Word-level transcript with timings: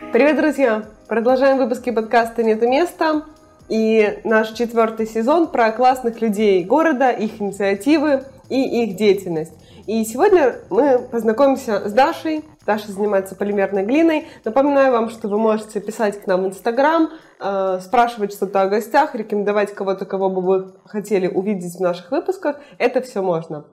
Привет, 0.00 0.38
друзья! 0.38 0.86
Продолжаем 1.06 1.58
выпуски 1.58 1.90
подкаста 1.90 2.42
«Нету 2.42 2.66
места». 2.66 3.22
И 3.68 4.18
наш 4.24 4.50
четвертый 4.52 5.06
сезон 5.06 5.46
про 5.46 5.70
классных 5.70 6.20
людей 6.20 6.64
города, 6.64 7.10
их 7.10 7.40
инициативы 7.40 8.24
и 8.48 8.82
их 8.82 8.96
деятельность. 8.96 9.52
И 9.86 10.02
сегодня 10.04 10.56
мы 10.68 10.98
познакомимся 10.98 11.88
с 11.88 11.92
Дашей. 11.92 12.44
Даша 12.66 12.90
занимается 12.90 13.36
полимерной 13.36 13.84
глиной. 13.84 14.26
Напоминаю 14.44 14.90
вам, 14.90 15.10
что 15.10 15.28
вы 15.28 15.38
можете 15.38 15.80
писать 15.80 16.20
к 16.20 16.26
нам 16.26 16.42
в 16.42 16.46
Инстаграм, 16.48 17.10
э, 17.38 17.78
спрашивать 17.80 18.32
что-то 18.32 18.62
о 18.62 18.68
гостях, 18.68 19.14
рекомендовать 19.14 19.72
кого-то, 19.74 20.06
кого 20.06 20.28
бы 20.28 20.40
вы 20.40 20.72
хотели 20.86 21.28
увидеть 21.28 21.76
в 21.76 21.80
наших 21.80 22.10
выпусках. 22.10 22.56
Это 22.78 23.00
все 23.02 23.22
можно. 23.22 23.64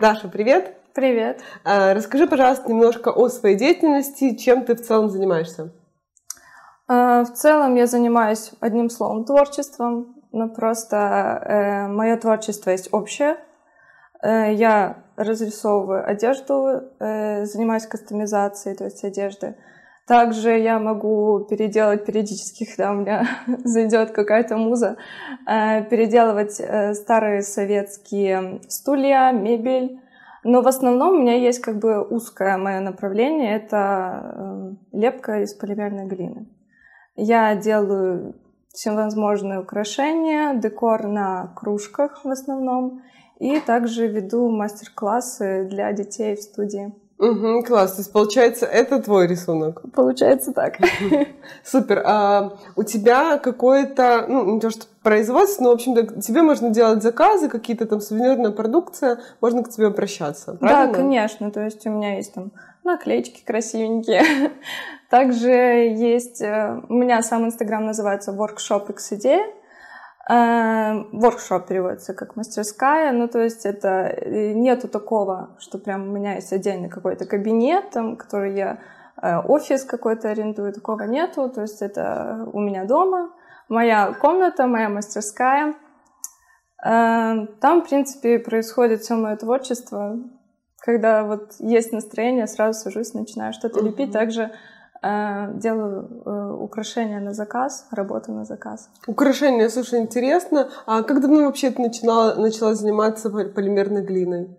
Даша, 0.00 0.28
привет! 0.28 0.74
Привет. 0.98 1.42
А, 1.62 1.94
расскажи, 1.94 2.26
пожалуйста, 2.26 2.68
немножко 2.68 3.10
о 3.10 3.28
своей 3.28 3.56
деятельности, 3.56 4.34
чем 4.34 4.64
ты 4.64 4.74
в 4.74 4.80
целом 4.80 5.10
занимаешься. 5.10 5.72
А, 6.88 7.22
в 7.22 7.34
целом 7.34 7.76
я 7.76 7.86
занимаюсь 7.86 8.50
одним 8.58 8.90
словом 8.90 9.24
творчеством, 9.24 10.16
но 10.32 10.48
просто 10.48 10.96
э, 10.96 11.86
мое 11.86 12.16
творчество 12.16 12.70
есть 12.70 12.88
общее. 12.90 13.36
Э, 14.24 14.52
я 14.52 15.04
разрисовываю 15.14 16.04
одежду, 16.04 16.82
э, 16.98 17.44
занимаюсь 17.44 17.86
кастомизацией, 17.86 18.76
то 18.76 18.86
есть 18.86 19.04
одежды. 19.04 19.54
Также 20.08 20.58
я 20.58 20.80
могу 20.80 21.46
переделать 21.48 22.06
периодически, 22.06 22.64
когда 22.64 22.90
у 22.90 22.96
меня 22.96 23.24
зайдет 23.62 24.10
какая-то 24.10 24.56
муза, 24.56 24.96
переделывать 25.46 26.60
старые 26.96 27.42
советские 27.42 28.62
стулья, 28.68 29.30
мебель, 29.30 30.00
но 30.48 30.62
в 30.62 30.66
основном 30.66 31.16
у 31.16 31.20
меня 31.20 31.34
есть 31.34 31.58
как 31.60 31.78
бы 31.78 32.02
узкое 32.02 32.56
мое 32.56 32.80
направление, 32.80 33.54
это 33.56 34.34
эм, 34.34 34.78
лепка 34.92 35.42
из 35.42 35.52
полимерной 35.52 36.06
глины. 36.06 36.48
Я 37.16 37.54
делаю 37.54 38.34
всевозможные 38.72 39.60
украшения, 39.60 40.54
декор 40.54 41.06
на 41.06 41.52
кружках 41.54 42.24
в 42.24 42.30
основном, 42.30 43.02
и 43.38 43.60
также 43.60 44.06
веду 44.06 44.48
мастер-классы 44.48 45.68
для 45.68 45.92
детей 45.92 46.34
в 46.34 46.42
студии. 46.42 46.94
Угу, 47.18 47.64
класс. 47.64 47.94
То 47.94 48.00
есть, 48.00 48.12
получается, 48.12 48.64
это 48.64 49.02
твой 49.02 49.26
рисунок? 49.26 49.82
Получается 49.92 50.52
так. 50.52 50.76
Супер. 51.64 52.02
А 52.04 52.52
у 52.76 52.84
тебя 52.84 53.38
какое-то, 53.38 54.26
ну, 54.28 54.54
не 54.54 54.60
то 54.60 54.70
что 54.70 54.86
производство, 55.02 55.64
но, 55.64 55.70
в 55.70 55.74
общем-то, 55.74 56.20
тебе 56.20 56.42
можно 56.42 56.70
делать 56.70 57.02
заказы, 57.02 57.48
какие-то 57.48 57.86
там 57.86 58.00
сувенирная 58.00 58.52
продукция, 58.52 59.18
можно 59.40 59.64
к 59.64 59.68
тебе 59.70 59.88
обращаться, 59.88 60.54
правильно? 60.54 60.92
Да, 60.92 60.98
конечно. 60.98 61.50
То 61.50 61.64
есть 61.64 61.84
у 61.86 61.90
меня 61.90 62.16
есть 62.16 62.34
там 62.34 62.52
наклеечки 62.84 63.44
красивенькие. 63.44 64.22
Также 65.10 65.50
есть... 65.50 66.40
Э, 66.40 66.80
у 66.88 66.94
меня 66.94 67.22
сам 67.22 67.46
Инстаграм 67.46 67.84
называется 67.84 68.30
Workshop 68.30 68.90
X 68.90 69.14
идея. 69.14 69.44
Воркшоп 70.28 71.66
переводится 71.66 72.12
как 72.12 72.36
мастерская, 72.36 73.12
ну 73.12 73.28
то 73.28 73.38
есть 73.42 73.64
это 73.64 74.12
э, 74.14 74.52
нету 74.52 74.86
такого, 74.86 75.56
что 75.58 75.78
прям 75.78 76.02
у 76.02 76.12
меня 76.12 76.34
есть 76.34 76.52
отдельный 76.52 76.90
какой-то 76.90 77.24
кабинет, 77.24 77.90
там, 77.92 78.16
который 78.16 78.54
я 78.54 78.78
э, 79.22 79.38
офис 79.38 79.84
какой-то 79.84 80.28
арендую, 80.28 80.74
такого 80.74 81.04
нету, 81.04 81.48
то 81.48 81.62
есть 81.62 81.80
это 81.80 82.46
у 82.52 82.60
меня 82.60 82.84
дома, 82.84 83.30
моя 83.70 84.12
комната, 84.12 84.66
моя 84.66 84.90
мастерская. 84.90 85.74
Э, 86.84 87.46
там, 87.60 87.80
в 87.82 87.88
принципе, 87.88 88.38
происходит 88.38 89.00
все 89.00 89.14
мое 89.14 89.36
творчество. 89.36 90.18
Когда 90.80 91.24
вот 91.24 91.54
есть 91.58 91.90
настроение, 91.92 92.46
сразу 92.46 92.78
сажусь, 92.78 93.14
начинаю 93.14 93.54
что-то 93.54 93.80
uh-huh. 93.80 93.84
лепить. 93.84 94.12
Также 94.12 94.52
делаю 95.02 96.22
э, 96.24 96.52
украшения 96.60 97.20
на 97.20 97.32
заказ, 97.32 97.86
работу 97.92 98.32
на 98.32 98.44
заказ. 98.44 98.90
Украшения, 99.06 99.68
слушай, 99.68 100.00
интересно. 100.00 100.68
А 100.86 101.02
как 101.02 101.20
давно 101.20 101.44
вообще 101.44 101.70
ты 101.70 101.82
начинала, 101.82 102.34
начала 102.34 102.74
заниматься 102.74 103.30
полимерной 103.30 104.04
глиной? 104.04 104.56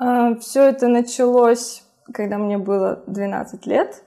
Э, 0.00 0.34
Все 0.40 0.62
это 0.68 0.88
началось, 0.88 1.84
когда 2.12 2.38
мне 2.38 2.58
было 2.58 3.02
12 3.06 3.66
лет. 3.66 4.02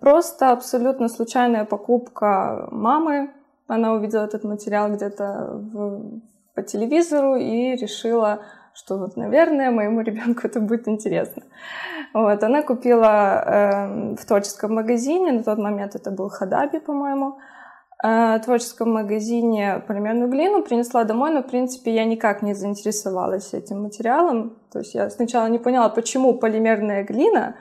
Просто 0.00 0.52
абсолютно 0.52 1.08
случайная 1.08 1.64
покупка 1.64 2.68
мамы. 2.70 3.32
Она 3.66 3.94
увидела 3.94 4.24
этот 4.24 4.44
материал 4.44 4.92
где-то 4.92 5.48
в, 5.54 6.20
по 6.54 6.62
телевизору 6.62 7.36
и 7.36 7.74
решила 7.74 8.42
что 8.74 8.98
вот, 8.98 9.16
наверное, 9.16 9.70
моему 9.70 10.00
ребенку 10.02 10.46
это 10.46 10.60
будет 10.60 10.88
интересно. 10.88 11.42
Вот, 12.14 12.42
она 12.42 12.62
купила 12.62 13.44
э, 13.44 14.14
в 14.16 14.26
творческом 14.26 14.74
магазине, 14.74 15.32
на 15.32 15.42
тот 15.42 15.58
момент 15.58 15.94
это 15.94 16.10
был 16.10 16.28
Хадаби, 16.28 16.78
по-моему, 16.78 17.38
э, 18.04 18.36
в 18.36 18.40
творческом 18.44 18.92
магазине 18.92 19.82
полимерную 19.86 20.28
глину, 20.28 20.62
принесла 20.62 21.04
домой, 21.04 21.30
но, 21.30 21.42
в 21.42 21.46
принципе, 21.46 21.94
я 21.94 22.04
никак 22.04 22.42
не 22.42 22.54
заинтересовалась 22.54 23.54
этим 23.54 23.82
материалом. 23.82 24.58
То 24.70 24.80
есть 24.80 24.94
я 24.94 25.08
сначала 25.08 25.46
не 25.46 25.58
поняла, 25.58 25.88
почему 25.88 26.34
полимерная 26.34 27.02
глина 27.02 27.56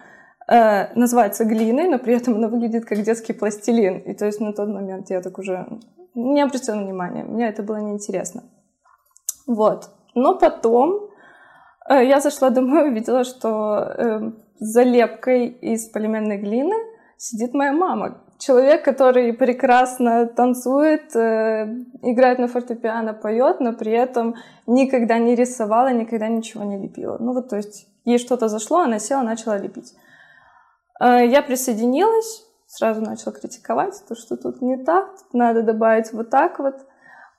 э, 0.50 0.94
называется 0.96 1.46
глиной, 1.46 1.88
но 1.88 1.98
при 1.98 2.16
этом 2.16 2.36
она 2.36 2.50
выглядит 2.50 2.84
как 2.84 3.02
детский 3.04 3.34
пластилин. 3.34 4.00
И 4.00 4.14
то 4.14 4.26
есть 4.26 4.42
на 4.42 4.52
тот 4.52 4.68
момент 4.68 5.10
я 5.10 5.22
так 5.22 5.38
уже 5.40 5.66
не 6.14 6.42
обратила 6.42 6.76
внимания, 6.76 7.24
мне 7.24 7.48
это 7.48 7.64
было 7.64 7.78
неинтересно. 7.78 8.44
Вот. 9.48 9.90
Но 10.14 10.38
потом 10.38 11.11
я 12.00 12.20
зашла 12.20 12.50
домой 12.50 12.88
и 12.88 12.92
увидела, 12.92 13.24
что 13.24 13.78
э, 13.78 14.32
за 14.60 14.84
лепкой 14.84 15.48
из 15.48 15.90
полимерной 15.90 16.38
глины 16.38 16.76
сидит 17.18 17.54
моя 17.54 17.74
мама. 17.74 18.24
Человек, 18.40 18.84
который 18.84 19.34
прекрасно 19.34 20.26
танцует, 20.26 21.16
э, 21.16 21.66
играет 22.02 22.40
на 22.40 22.48
фортепиано, 22.48 23.14
поет, 23.14 23.60
но 23.60 23.74
при 23.74 23.92
этом 23.92 24.36
никогда 24.68 25.18
не 25.18 25.36
рисовала, 25.36 25.92
никогда 25.92 26.28
ничего 26.28 26.64
не 26.64 26.78
лепила. 26.78 27.18
Ну 27.20 27.34
вот, 27.34 27.50
то 27.50 27.58
есть 27.58 27.88
ей 28.06 28.18
что-то 28.18 28.48
зашло, 28.48 28.80
она 28.80 29.00
села, 29.00 29.22
начала 29.22 29.58
лепить. 29.58 29.94
Я 31.00 31.42
присоединилась, 31.42 32.46
сразу 32.68 33.02
начала 33.02 33.34
критиковать, 33.34 34.04
то, 34.08 34.16
что 34.16 34.38
тут 34.38 34.62
не 34.62 34.78
так, 34.78 35.10
надо 35.34 35.64
добавить 35.64 36.14
вот 36.14 36.30
так 36.30 36.60
вот. 36.60 36.76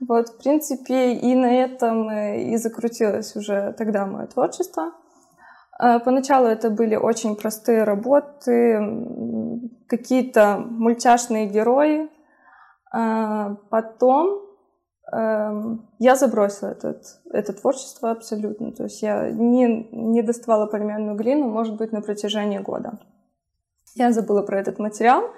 Вот, 0.08 0.28
в 0.30 0.38
принципе, 0.38 1.12
и 1.14 1.34
на 1.34 1.54
этом 1.54 2.08
э, 2.08 2.42
и 2.52 2.56
закрутилось 2.56 3.36
уже 3.36 3.72
тогда 3.78 4.04
мое 4.06 4.26
творчество. 4.26 4.92
А, 5.78 6.00
поначалу 6.00 6.46
это 6.46 6.70
были 6.70 6.96
очень 6.96 7.36
простые 7.36 7.84
работы, 7.84 8.80
какие-то 9.86 10.58
мультяшные 10.58 11.46
герои. 11.46 12.10
А, 12.92 13.56
потом 13.70 14.42
эм, 15.12 15.88
я 15.98 16.16
забросила 16.16 16.70
этот, 16.70 17.04
это 17.30 17.52
творчество 17.52 18.10
абсолютно. 18.10 18.72
То 18.72 18.84
есть 18.84 19.02
я 19.02 19.30
не, 19.30 19.88
не 19.92 20.22
доставала 20.22 20.66
полимерную 20.66 21.16
глину, 21.16 21.48
может 21.48 21.76
быть, 21.76 21.92
на 21.92 22.00
протяжении 22.00 22.58
года. 22.58 22.98
Я 23.94 24.12
забыла 24.12 24.42
про 24.42 24.58
этот 24.58 24.78
материал. 24.78 25.30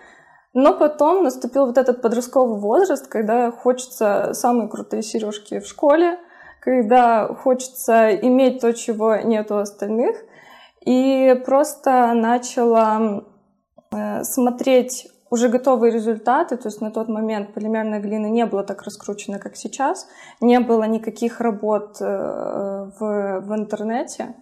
Но 0.55 0.73
потом 0.73 1.25
наступил 1.25 1.67
вот 1.67 1.79
этот 1.79 2.01
подростковый 2.01 2.61
возраст, 2.61 3.09
когда 3.09 3.51
хочется 3.51 4.31
самые 4.35 4.69
крутые 4.69 5.03
сережки 5.03 5.59
в 5.59 5.67
школе, 5.67 6.19
когда 6.61 7.27
хочется 7.27 8.15
иметь 8.15 8.61
то, 8.61 8.73
чего 8.73 9.17
нет 9.17 9.51
у 9.51 9.57
остальных. 9.57 10.17
И 10.87 11.43
просто 11.45 12.15
начала 12.15 13.25
э, 13.93 14.23
смотреть 14.23 15.09
уже 15.29 15.49
готовые 15.49 15.93
результаты, 15.93 16.57
то 16.57 16.69
есть 16.69 16.81
на 16.81 16.93
тот 16.93 17.09
момент 17.09 17.53
полимерная 17.55 18.01
глина 18.01 18.27
не 18.27 18.47
была 18.47 18.63
так 18.63 18.83
раскручена, 18.83 19.41
как 19.41 19.57
сейчас, 19.57 20.07
не 20.41 20.61
было 20.61 20.85
никаких 20.85 21.41
работ 21.41 21.97
э, 22.01 22.05
в, 22.05 23.41
в 23.41 23.55
интернете. 23.55 24.37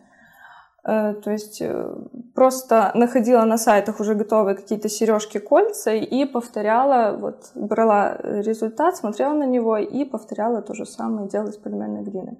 Э, 0.85 1.15
то 1.15 1.31
есть 1.31 1.63
э, 1.63 1.95
просто 2.35 2.91
находила 2.95 3.45
на 3.45 3.57
сайтах 3.57 4.01
уже 4.01 4.15
готовые 4.15 4.57
какие-то 4.57 4.89
сережки, 4.89 5.39
кольца 5.39 5.93
и 5.93 6.25
повторяла, 6.25 7.17
вот 7.17 7.53
брала 7.55 8.17
результат, 8.23 8.97
смотрела 8.97 9.35
на 9.35 9.47
него 9.47 9.77
и 9.77 10.05
повторяла 10.05 10.61
то 10.61 10.75
же 10.75 10.85
самое, 10.85 11.29
делала 11.29 11.51
из 11.51 11.57
полимерной 11.57 12.03
глины. 12.03 12.39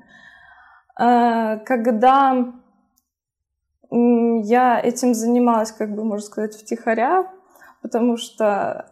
Э, 1.01 1.59
когда 1.65 2.53
я 3.91 4.81
этим 4.81 5.15
занималась, 5.15 5.71
как 5.71 5.95
бы, 5.95 6.03
можно 6.03 6.27
сказать, 6.27 6.57
втихаря, 6.57 7.31
потому 7.83 8.17
что 8.17 8.87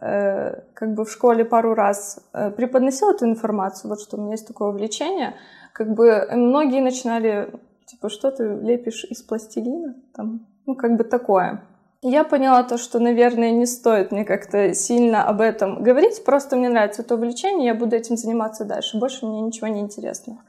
как 0.75 0.93
бы 0.93 1.05
в 1.05 1.11
школе 1.11 1.43
пару 1.43 1.73
раз 1.73 2.23
преподносила 2.55 3.13
эту 3.13 3.25
информацию, 3.25 3.89
вот 3.89 3.99
что 3.99 4.17
у 4.17 4.21
меня 4.21 4.33
есть 4.33 4.47
такое 4.47 4.69
увлечение, 4.69 5.33
как 5.73 5.95
бы 5.95 6.27
многие 6.31 6.81
начинали 6.81 7.51
типа, 7.91 8.09
что 8.09 8.31
ты 8.31 8.43
лепишь 8.43 9.03
из 9.03 9.21
пластилина? 9.21 9.95
Там, 10.15 10.47
ну, 10.65 10.75
как 10.75 10.97
бы 10.97 11.03
такое. 11.03 11.63
Я 12.01 12.23
поняла 12.23 12.63
то, 12.63 12.77
что, 12.77 12.99
наверное, 12.99 13.51
не 13.51 13.67
стоит 13.67 14.11
мне 14.11 14.25
как-то 14.25 14.73
сильно 14.73 15.23
об 15.23 15.39
этом 15.39 15.83
говорить, 15.83 16.23
просто 16.25 16.55
мне 16.55 16.69
нравится 16.69 17.03
это 17.03 17.13
увлечение, 17.13 17.67
я 17.67 17.75
буду 17.75 17.95
этим 17.95 18.17
заниматься 18.17 18.65
дальше, 18.65 18.97
больше 18.97 19.27
мне 19.27 19.41
ничего 19.41 19.67
не 19.67 19.81
интересно. 19.81 20.43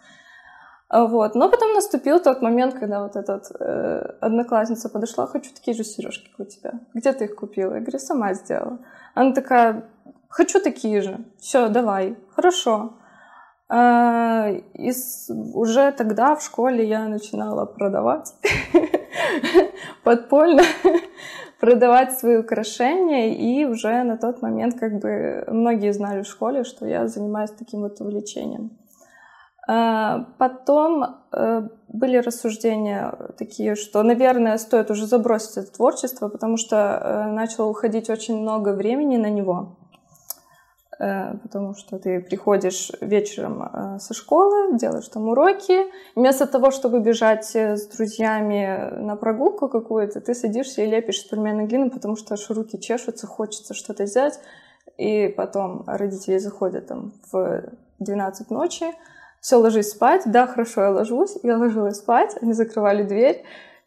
А 0.89 1.07
вот. 1.07 1.35
Но 1.35 1.51
потом 1.51 1.75
наступил 1.75 2.21
тот 2.21 2.43
момент, 2.43 2.75
когда 2.75 3.03
вот 3.03 3.17
эта 3.17 3.43
э, 3.61 4.15
одноклассница 4.21 4.89
подошла, 4.89 5.27
хочу 5.27 5.51
такие 5.55 5.75
же 5.75 5.85
сережки, 5.85 6.31
как 6.31 6.47
у 6.47 6.51
тебя. 6.51 6.73
Где 6.95 7.13
ты 7.13 7.25
их 7.25 7.35
купила? 7.35 7.75
Я 7.75 7.81
говорю, 7.81 7.99
сама 7.99 8.35
сделала. 8.35 8.79
Она 9.15 9.33
такая, 9.33 9.85
хочу 10.29 10.61
такие 10.61 11.01
же. 11.01 11.25
Все, 11.39 11.69
давай. 11.69 12.17
Хорошо. 12.35 12.95
А, 13.75 14.51
и 14.75 14.93
уже 15.55 15.93
тогда 15.93 16.37
в 16.37 16.43
школе 16.43 16.87
я 16.87 17.09
начинала 17.09 17.65
продавать 17.65 18.35
подпольно 20.05 20.63
продавать 21.61 22.19
свои 22.19 22.37
украшения, 22.37 23.35
и 23.35 23.65
уже 23.65 24.03
на 24.03 24.19
тот 24.19 24.43
момент 24.43 24.79
как 24.79 24.99
бы 24.99 25.45
многие 25.49 25.95
знали 25.95 26.23
в 26.23 26.27
школе, 26.27 26.65
что 26.65 26.87
я 26.87 27.09
занимаюсь 27.09 27.51
таким 27.53 27.81
вот 27.81 27.99
увлечением. 28.03 28.77
А, 29.67 30.27
потом 30.37 31.07
э, 31.33 31.69
были 31.89 32.19
рассуждения 32.19 33.15
такие, 33.39 33.75
что, 33.75 34.03
наверное, 34.03 34.59
стоит 34.59 34.91
уже 34.91 35.07
забросить 35.07 35.57
это 35.57 35.73
творчество, 35.73 36.29
потому 36.29 36.59
что 36.59 36.77
э, 36.77 37.33
начало 37.33 37.69
уходить 37.69 38.11
очень 38.11 38.39
много 38.39 38.75
времени 38.75 39.17
на 39.17 39.31
него. 39.31 39.79
Э, 40.99 41.35
потому 41.43 41.75
что 41.75 41.99
ты 41.99 42.21
приходишь 42.21 42.91
вечером 43.01 43.99
со 43.99 44.15
школы, 44.15 44.77
делаешь 44.79 45.09
там 45.09 45.29
уроки, 45.29 45.87
вместо 46.15 46.47
того, 46.47 46.71
чтобы 46.71 47.01
бежать 47.01 47.55
с 47.55 47.87
друзьями 47.87 48.99
на 48.99 49.17
прогулку 49.17 49.69
какую-то, 49.69 50.21
ты 50.21 50.35
садишься 50.35 50.83
и 50.83 50.87
лепишь 50.87 51.19
из 51.19 51.25
пельменной 51.25 51.67
глины, 51.67 51.91
потому 51.91 52.17
что 52.17 52.35
аж 52.35 52.51
руки 52.51 52.79
чешутся, 52.79 53.27
хочется 53.27 53.75
что-то 53.75 54.05
взять, 54.05 54.39
и 54.99 55.29
потом 55.29 55.85
родители 55.87 56.39
заходят 56.39 56.89
там 56.89 57.15
в 57.33 57.65
12 57.99 58.51
ночи, 58.51 58.87
все, 59.43 59.57
ложись 59.57 59.91
спать. 59.91 60.23
Да, 60.25 60.47
хорошо, 60.47 60.83
я 60.83 60.91
ложусь. 60.91 61.37
Я 61.43 61.59
ложилась 61.59 61.97
спать, 61.97 62.37
они 62.41 62.53
закрывали 62.53 63.03
дверь. 63.03 63.43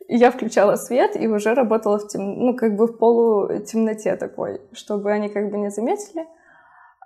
Я 0.10 0.30
включала 0.30 0.76
свет 0.76 1.16
и 1.16 1.28
уже 1.28 1.54
работала 1.54 1.98
в 1.98 2.10
тем, 2.10 2.40
ну, 2.46 2.56
как 2.56 2.76
бы 2.76 2.88
в 2.88 2.98
полутемноте 2.98 4.18
такой, 4.18 4.62
чтобы 4.74 5.12
они 5.12 5.30
как 5.30 5.50
бы 5.50 5.58
не 5.58 5.72
заметили. 5.72 6.28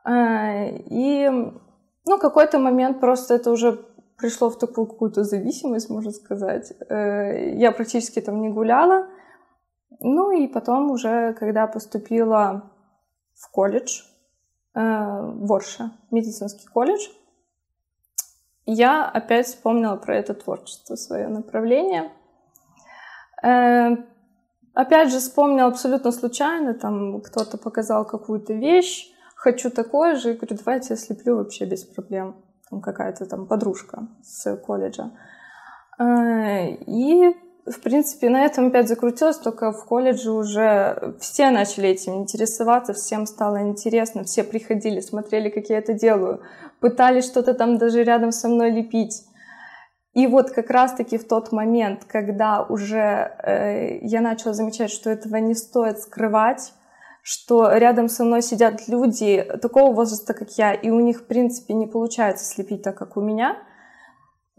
А, 0.10 0.66
и, 0.66 1.30
ну, 1.30 2.18
какой-то 2.20 2.58
момент 2.58 3.00
просто 3.00 3.36
это 3.36 3.52
уже 3.52 3.74
пришло 4.18 4.50
в 4.50 4.58
такую 4.58 4.88
какую-то 4.88 5.24
зависимость, 5.24 5.90
можно 5.90 6.12
сказать. 6.12 6.74
Э, 6.90 7.54
я 7.56 7.72
практически 7.72 8.20
там 8.20 8.42
не 8.42 8.50
гуляла. 8.50 9.08
Ну 10.00 10.32
и 10.32 10.48
потом 10.48 10.90
уже, 10.90 11.34
когда 11.34 11.68
поступила 11.68 12.72
в 13.36 13.52
колледж, 13.52 14.02
э, 14.74 14.80
в 14.80 15.54
Орше, 15.54 15.92
медицинский 16.10 16.68
колледж, 16.68 17.08
я 18.66 19.06
опять 19.06 19.46
вспомнила 19.46 19.96
про 19.96 20.18
это 20.18 20.34
творчество, 20.34 20.96
свое 20.96 21.28
направление. 21.28 22.12
Э, 23.44 23.96
опять 24.74 25.12
же, 25.12 25.20
вспомнила 25.20 25.68
абсолютно 25.68 26.12
случайно, 26.12 26.74
там 26.74 27.22
кто-то 27.22 27.60
показал 27.60 28.06
какую-то 28.06 28.54
вещь, 28.54 29.14
хочу 29.40 29.70
такое 29.70 30.16
же, 30.16 30.32
и 30.32 30.38
говорю, 30.38 30.58
давайте 30.58 30.88
я 30.92 30.96
слеплю 30.98 31.38
вообще 31.38 31.66
без 31.66 31.86
проблем. 31.86 32.36
Там 32.70 32.82
какая-то 32.82 33.26
там 33.26 33.48
подружка 33.48 34.08
с 34.22 34.56
колледжа. 34.58 35.12
Э, 35.98 36.68
и 36.68 37.34
в 37.66 37.82
принципе, 37.82 38.30
на 38.30 38.46
этом 38.46 38.68
опять 38.68 38.88
закрутилось, 38.88 39.38
только 39.38 39.72
в 39.72 39.86
колледже 39.86 40.32
уже 40.32 41.16
все 41.20 41.52
начали 41.52 41.90
этим 41.90 42.16
интересоваться, 42.16 42.94
всем 42.94 43.26
стало 43.26 43.62
интересно, 43.62 44.24
все 44.24 44.44
приходили, 44.44 45.02
смотрели, 45.02 45.50
как 45.50 45.70
я 45.70 45.78
это 45.78 45.94
делаю, 45.94 46.42
пытались 46.80 47.26
что-то 47.26 47.54
там 47.54 47.78
даже 47.78 48.04
рядом 48.04 48.32
со 48.32 48.48
мной 48.48 48.72
лепить. 48.72 49.24
И 50.14 50.26
вот 50.26 50.52
как 50.52 50.70
раз-таки 50.72 51.18
в 51.18 51.28
тот 51.28 51.52
момент, 51.52 52.06
когда 52.06 52.64
уже 52.64 52.98
э, 53.44 54.00
я 54.02 54.22
начала 54.22 54.54
замечать, 54.54 54.90
что 54.90 55.10
этого 55.12 55.36
не 55.38 55.54
стоит 55.54 56.00
скрывать, 56.00 56.74
что 57.22 57.72
рядом 57.72 58.10
со 58.10 58.24
мной 58.24 58.42
сидят 58.42 58.88
люди 58.88 59.46
такого 59.62 59.94
возраста, 59.94 60.34
как 60.34 60.50
я, 60.58 60.74
и 60.74 60.90
у 60.90 61.00
них, 61.00 61.22
в 61.22 61.26
принципе, 61.26 61.74
не 61.74 61.88
получается 61.88 62.46
слепить 62.46 62.84
так, 62.84 62.98
как 62.98 63.18
у 63.18 63.22
меня, 63.22 63.58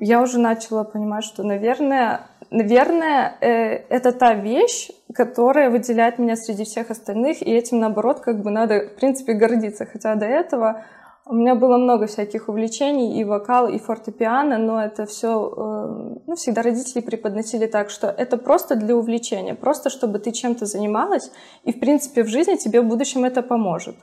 я 0.03 0.23
уже 0.23 0.39
начала 0.39 0.85
понимать, 0.85 1.25
что, 1.25 1.43
наверное, 1.43 2.23
наверное, 2.51 3.37
э, 3.41 3.85
это 3.91 4.13
та 4.13 4.33
вещь, 4.33 4.89
которая 5.15 5.69
выделяет 5.71 6.19
меня 6.19 6.37
среди 6.37 6.65
всех 6.65 6.91
остальных, 6.91 7.43
и 7.43 7.51
этим, 7.51 7.81
наоборот, 7.81 8.21
как 8.21 8.43
бы 8.43 8.51
надо, 8.51 8.89
в 8.89 8.97
принципе, 8.97 9.35
гордиться. 9.35 9.85
Хотя 9.85 10.15
до 10.15 10.27
этого 10.27 10.85
у 11.31 11.35
меня 11.35 11.55
было 11.55 11.77
много 11.77 12.07
всяких 12.07 12.49
увлечений, 12.49 13.21
и 13.21 13.25
вокал, 13.25 13.69
и 13.69 13.79
фортепиано, 13.79 14.59
но 14.59 14.83
это 14.83 15.07
все, 15.07 15.29
э, 15.29 16.19
ну, 16.27 16.35
всегда 16.35 16.63
родители 16.63 17.01
преподносили 17.01 17.67
так, 17.67 17.91
что 17.91 18.09
это 18.09 18.37
просто 18.37 18.75
для 18.75 18.97
увлечения, 18.97 19.55
просто 19.55 19.91
чтобы 19.91 20.19
ты 20.19 20.33
чем-то 20.33 20.67
занималась, 20.67 21.31
и, 21.65 21.73
в 21.73 21.81
принципе, 21.81 22.23
в 22.23 22.29
жизни 22.29 22.57
тебе 22.57 22.81
в 22.81 22.87
будущем 22.87 23.25
это 23.25 23.43
поможет. 23.43 23.97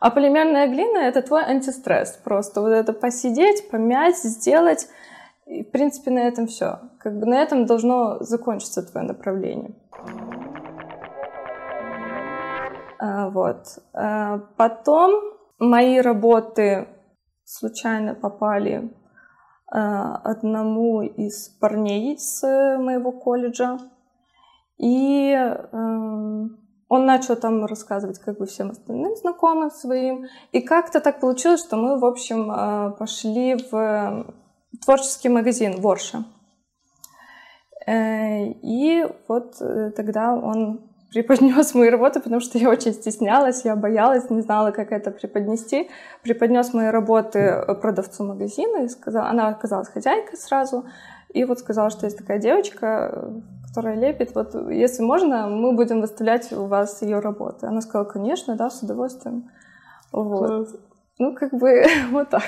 А 0.00 0.10
полимерная 0.10 0.68
глина— 0.68 0.98
это 1.08 1.22
твой 1.22 1.44
антистресс. 1.44 2.18
Просто 2.24 2.60
вот 2.60 2.70
это 2.70 2.92
посидеть, 2.92 3.70
помять, 3.70 4.18
сделать— 4.18 4.88
и, 5.46 5.62
в 5.62 5.70
принципе, 5.70 6.10
на 6.10 6.20
этом 6.20 6.46
все. 6.46 6.78
Как 6.98 7.18
бы 7.18 7.26
на 7.26 7.42
этом 7.42 7.66
должно 7.66 8.18
закончиться 8.20 8.82
твое 8.82 9.06
направление. 9.06 9.74
А, 12.98 13.28
вот. 13.28 13.78
А, 13.92 14.40
потом 14.56 15.33
мои 15.58 16.00
работы 16.00 16.88
случайно 17.44 18.14
попали 18.14 18.90
а, 19.66 20.16
одному 20.16 21.02
из 21.02 21.48
парней 21.60 22.18
с 22.18 22.42
моего 22.78 23.12
колледжа. 23.12 23.78
И 24.78 25.36
он 25.72 27.06
начал 27.06 27.36
там 27.36 27.64
рассказывать 27.64 28.18
как 28.18 28.38
бы 28.38 28.46
всем 28.46 28.70
остальным 28.70 29.14
знакомым 29.16 29.70
своим. 29.70 30.26
И 30.52 30.60
как-то 30.60 31.00
так 31.00 31.20
получилось, 31.20 31.60
что 31.60 31.76
мы, 31.76 31.98
в 31.98 32.04
общем, 32.04 32.94
пошли 32.98 33.56
в 33.70 34.26
творческий 34.84 35.28
магазин 35.28 35.80
Ворша. 35.80 36.24
Э, 37.86 38.46
и 38.62 39.06
вот 39.28 39.60
э, 39.60 39.90
тогда 39.90 40.34
он 40.34 40.80
преподнес 41.14 41.74
мои 41.74 41.88
работы, 41.88 42.20
потому 42.20 42.40
что 42.40 42.58
я 42.58 42.68
очень 42.68 42.92
стеснялась, 42.92 43.64
я 43.64 43.76
боялась, 43.76 44.28
не 44.30 44.40
знала, 44.40 44.72
как 44.72 44.92
это 44.92 45.10
преподнести. 45.10 45.88
Преподнес 46.22 46.74
мои 46.74 46.88
работы 46.88 47.64
продавцу 47.80 48.24
магазина, 48.24 48.84
и 48.84 48.88
сказал, 48.88 49.26
она 49.26 49.48
оказалась 49.48 49.88
хозяйкой 49.88 50.36
сразу, 50.36 50.84
и 51.32 51.44
вот 51.44 51.60
сказала, 51.60 51.90
что 51.90 52.06
есть 52.06 52.18
такая 52.18 52.38
девочка, 52.38 53.32
которая 53.66 53.96
лепит, 53.96 54.34
вот 54.34 54.54
если 54.70 55.02
можно, 55.02 55.48
мы 55.48 55.72
будем 55.72 56.00
выставлять 56.00 56.52
у 56.52 56.66
вас 56.66 57.02
ее 57.02 57.20
работы. 57.20 57.66
Она 57.66 57.80
сказала, 57.80 58.04
конечно, 58.04 58.56
да, 58.56 58.70
с 58.70 58.82
удовольствием. 58.82 59.50
Вот. 60.12 60.68
Ну, 61.18 61.34
как 61.34 61.52
бы 61.52 61.84
вот 62.10 62.30
так. 62.30 62.42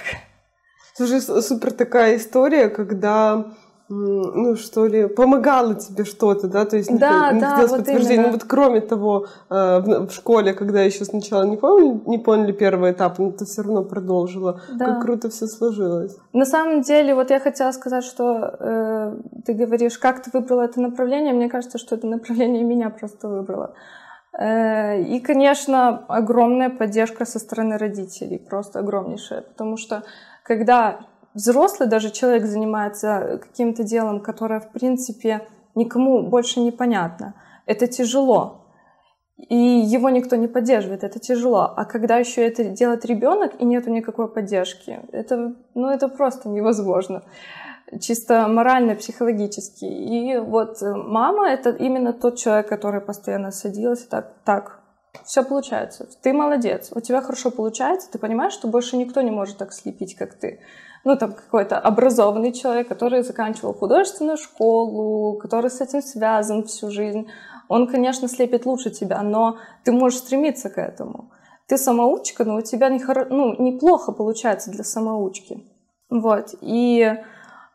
Слушай, 0.94 1.20
супер 1.20 1.72
такая 1.72 2.16
история, 2.16 2.68
когда 2.68 3.52
ну, 3.88 4.56
что 4.56 4.86
ли, 4.86 5.06
помогало 5.06 5.76
тебе 5.76 6.04
что-то, 6.04 6.48
да, 6.48 6.64
то 6.64 6.76
есть 6.76 6.90
да, 6.98 7.32
не, 7.32 7.40
да, 7.40 7.56
вот 7.60 7.70
подтверждение. 7.70 8.26
Ну, 8.26 8.32
вот 8.32 8.42
кроме 8.44 8.80
того, 8.80 9.26
э, 9.48 9.78
в, 9.78 10.08
в 10.08 10.12
школе, 10.12 10.54
когда 10.54 10.82
еще 10.82 11.04
сначала 11.04 11.44
не 11.44 11.56
поняли, 11.56 12.00
не 12.06 12.18
поняли 12.18 12.50
первый 12.50 12.90
этап, 12.90 13.18
но 13.18 13.30
ты 13.30 13.44
все 13.44 13.62
равно 13.62 13.84
продолжила. 13.84 14.60
Да. 14.72 14.86
Как 14.86 15.02
круто 15.02 15.28
все 15.30 15.46
сложилось. 15.46 16.16
На 16.32 16.44
самом 16.44 16.82
деле, 16.82 17.14
вот 17.14 17.30
я 17.30 17.38
хотела 17.38 17.70
сказать, 17.70 18.02
что 18.02 18.56
э, 18.58 19.16
ты 19.44 19.52
говоришь, 19.52 19.98
как 19.98 20.20
ты 20.20 20.30
выбрала 20.32 20.62
это 20.62 20.80
направление, 20.80 21.32
мне 21.32 21.48
кажется, 21.48 21.78
что 21.78 21.94
это 21.94 22.08
направление 22.08 22.64
меня 22.64 22.90
просто 22.90 23.28
выбрало. 23.28 23.74
Э, 24.36 25.00
и, 25.00 25.20
конечно, 25.20 26.04
огромная 26.08 26.70
поддержка 26.70 27.24
со 27.24 27.38
стороны 27.38 27.78
родителей, 27.78 28.38
просто 28.38 28.80
огромнейшая, 28.80 29.42
потому 29.42 29.76
что 29.76 30.02
когда 30.42 30.98
взрослый 31.36 31.88
даже 31.88 32.10
человек 32.10 32.46
занимается 32.46 33.40
каким-то 33.42 33.84
делом, 33.84 34.20
которое, 34.20 34.58
в 34.58 34.72
принципе, 34.72 35.46
никому 35.74 36.22
больше 36.22 36.60
не 36.60 36.72
понятно, 36.72 37.34
это 37.66 37.86
тяжело. 37.86 38.62
И 39.36 39.54
его 39.54 40.08
никто 40.08 40.36
не 40.36 40.48
поддерживает, 40.48 41.04
это 41.04 41.18
тяжело. 41.18 41.74
А 41.76 41.84
когда 41.84 42.16
еще 42.16 42.44
это 42.44 42.64
делает 42.64 43.04
ребенок 43.04 43.60
и 43.60 43.66
нету 43.66 43.90
никакой 43.90 44.32
поддержки, 44.32 45.00
это, 45.12 45.54
ну, 45.74 45.88
это 45.88 46.08
просто 46.08 46.48
невозможно. 46.48 47.22
Чисто 48.00 48.48
морально, 48.48 48.94
психологически. 48.94 49.84
И 49.84 50.38
вот 50.38 50.78
мама— 50.80 51.50
это 51.50 51.70
именно 51.70 52.14
тот 52.14 52.38
человек, 52.38 52.68
который 52.68 53.02
постоянно 53.02 53.50
садилась 53.50 54.06
так, 54.06 54.32
так, 54.44 54.80
все 55.24 55.44
получается. 55.44 56.08
Ты 56.22 56.32
молодец, 56.32 56.90
у 56.94 57.00
тебя 57.00 57.20
хорошо 57.20 57.50
получается, 57.50 58.10
ты 58.10 58.18
понимаешь, 58.18 58.54
что 58.54 58.68
больше 58.68 58.96
никто 58.96 59.20
не 59.20 59.30
может 59.30 59.58
так 59.58 59.72
слепить, 59.72 60.16
как 60.16 60.34
ты. 60.34 60.60
Ну, 61.06 61.16
там 61.16 61.32
какой-то 61.32 61.78
образованный 61.78 62.52
человек, 62.52 62.88
который 62.88 63.22
заканчивал 63.22 63.72
художественную 63.74 64.36
школу, 64.36 65.38
который 65.38 65.70
с 65.70 65.80
этим 65.80 66.02
связан 66.02 66.64
всю 66.64 66.90
жизнь. 66.90 67.28
Он, 67.68 67.86
конечно, 67.86 68.28
слепит 68.28 68.66
лучше 68.66 68.90
тебя, 68.90 69.22
но 69.22 69.58
ты 69.84 69.92
можешь 69.92 70.18
стремиться 70.18 70.68
к 70.68 70.78
этому. 70.78 71.30
Ты 71.68 71.78
самоучка, 71.78 72.44
но 72.44 72.56
у 72.56 72.60
тебя 72.60 72.88
не 72.88 72.98
хоро... 72.98 73.26
ну, 73.30 73.54
неплохо 73.62 74.10
получается 74.10 74.72
для 74.72 74.82
самоучки. 74.82 75.64
Вот. 76.10 76.54
И 76.60 77.16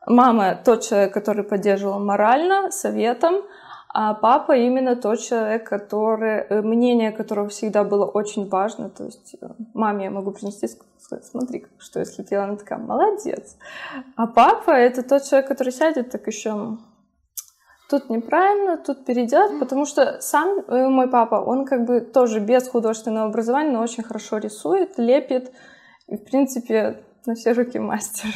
Мама 0.08 0.56
тот 0.56 0.82
человек, 0.82 1.14
который 1.14 1.44
поддерживал 1.44 2.00
морально, 2.00 2.72
советом, 2.72 3.44
а 3.94 4.14
папа 4.14 4.56
именно 4.56 4.96
тот 4.96 5.20
человек, 5.20 5.68
который, 5.68 6.46
э, 6.50 6.62
мнение 6.62 7.12
которого 7.12 7.50
всегда 7.50 7.84
было 7.84 8.06
очень 8.06 8.48
важно. 8.48 8.90
То 8.90 9.06
есть 9.06 9.36
э, 9.42 9.48
маме 9.74 10.06
я 10.06 10.12
могу 10.12 10.32
принести, 10.32 10.68
сказать, 10.98 11.26
смотри, 11.26 11.66
что 11.78 12.00
я 12.00 12.06
слетела, 12.06 12.46
она 12.46 12.56
такая, 12.56 12.80
молодец. 12.80 13.58
А 14.16 14.28
папа 14.28 14.72
это 14.72 15.04
тот 15.04 15.24
человек, 15.24 15.50
который 15.50 15.74
сядет 15.74 16.10
так 16.10 16.26
еще 16.28 16.78
тут 17.90 18.10
неправильно, 18.10 18.78
тут 18.78 19.04
перейдет, 19.04 19.60
потому 19.60 19.86
что 19.86 20.22
сам 20.22 20.60
э, 20.60 20.88
мой 20.88 21.10
папа, 21.10 21.36
он 21.36 21.66
как 21.66 21.86
бы 21.86 22.00
тоже 22.00 22.40
без 22.40 22.70
художественного 22.70 23.28
образования, 23.28 23.72
но 23.72 23.82
очень 23.82 24.04
хорошо 24.04 24.38
рисует, 24.38 24.98
лепит, 24.98 25.52
и, 26.08 26.16
в 26.16 26.24
принципе, 26.24 27.04
на 27.26 27.36
все 27.36 27.52
руки 27.52 27.78
мастер. 27.78 28.30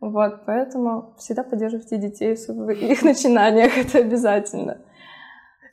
Вот, 0.00 0.44
поэтому 0.46 1.14
всегда 1.18 1.42
поддерживайте 1.42 1.96
детей 1.98 2.36
в 2.36 2.70
их 2.70 3.02
начинаниях, 3.02 3.76
это 3.78 3.98
обязательно. 3.98 4.78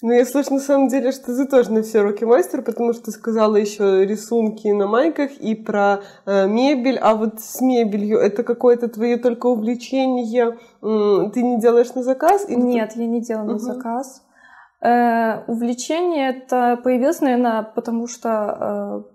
Ну, 0.01 0.11
я 0.11 0.25
слышу 0.25 0.53
на 0.53 0.59
самом 0.59 0.87
деле, 0.87 1.11
что 1.11 1.35
ты 1.35 1.45
тоже 1.47 1.71
на 1.71 1.81
все 1.81 2.01
руки 2.01 2.25
мастер, 2.25 2.61
потому 2.61 2.93
что 2.93 3.11
сказала 3.11 3.55
еще 3.55 4.05
рисунки 4.05 4.67
на 4.67 4.87
майках 4.87 5.31
и 5.39 5.55
про 5.55 6.01
э, 6.25 6.47
мебель. 6.47 6.99
А 6.99 7.15
вот 7.15 7.39
с 7.39 7.61
мебелью 7.61 8.19
это 8.19 8.43
какое-то 8.43 8.87
твое 8.89 9.17
только 9.17 9.47
увлечение? 9.47 10.57
Ты 10.81 11.41
не 11.41 11.59
делаешь 11.59 11.93
на 11.95 12.03
заказ? 12.03 12.47
Или 12.49 12.59
Нет, 12.59 12.93
ты... 12.93 13.01
я 13.01 13.07
не 13.07 13.21
делаю 13.21 13.45
угу. 13.45 13.53
на 13.53 13.59
заказ. 13.59 14.21
Э, 14.81 15.43
увлечение 15.47 16.29
это 16.29 16.79
появилось, 16.83 17.21
наверное, 17.21 17.63
потому 17.63 18.07
что 18.07 19.03
э, 19.09 19.14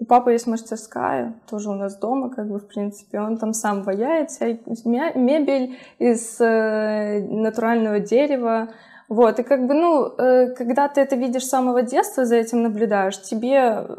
у 0.00 0.04
папы 0.04 0.32
есть 0.32 0.46
мастерская, 0.46 1.34
тоже 1.50 1.70
у 1.70 1.74
нас 1.74 1.98
дома, 1.98 2.30
как 2.30 2.48
бы, 2.48 2.58
в 2.58 2.68
принципе. 2.68 3.20
Он 3.20 3.36
там 3.36 3.52
сам 3.52 3.82
ваяет 3.82 4.30
мебель 4.40 5.76
из 5.98 6.40
э, 6.40 7.20
натурального 7.20 7.98
дерева. 7.98 8.68
Вот, 9.08 9.40
и 9.40 9.42
как 9.42 9.66
бы, 9.66 9.74
ну, 9.74 10.06
э, 10.06 10.54
когда 10.54 10.86
ты 10.88 11.00
это 11.00 11.16
видишь 11.16 11.46
с 11.46 11.48
самого 11.48 11.82
детства, 11.82 12.24
за 12.24 12.36
этим 12.36 12.62
наблюдаешь, 12.62 13.20
тебе 13.22 13.56
э, 13.56 13.96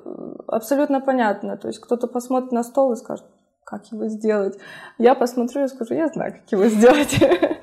абсолютно 0.48 1.02
понятно. 1.02 1.58
То 1.58 1.68
есть 1.68 1.80
кто-то 1.80 2.08
посмотрит 2.08 2.54
на 2.54 2.64
стол 2.64 2.94
и 2.94 2.96
скажет, 2.96 3.26
как 3.66 3.86
его 3.92 4.08
сделать. 4.08 4.58
Я 4.98 5.16
посмотрю 5.16 5.66
и 5.66 5.68
скажу, 5.68 5.96
я 5.96 6.08
знаю, 6.08 6.34
как 6.34 6.52
его 6.52 6.66
сделать. 6.68 7.20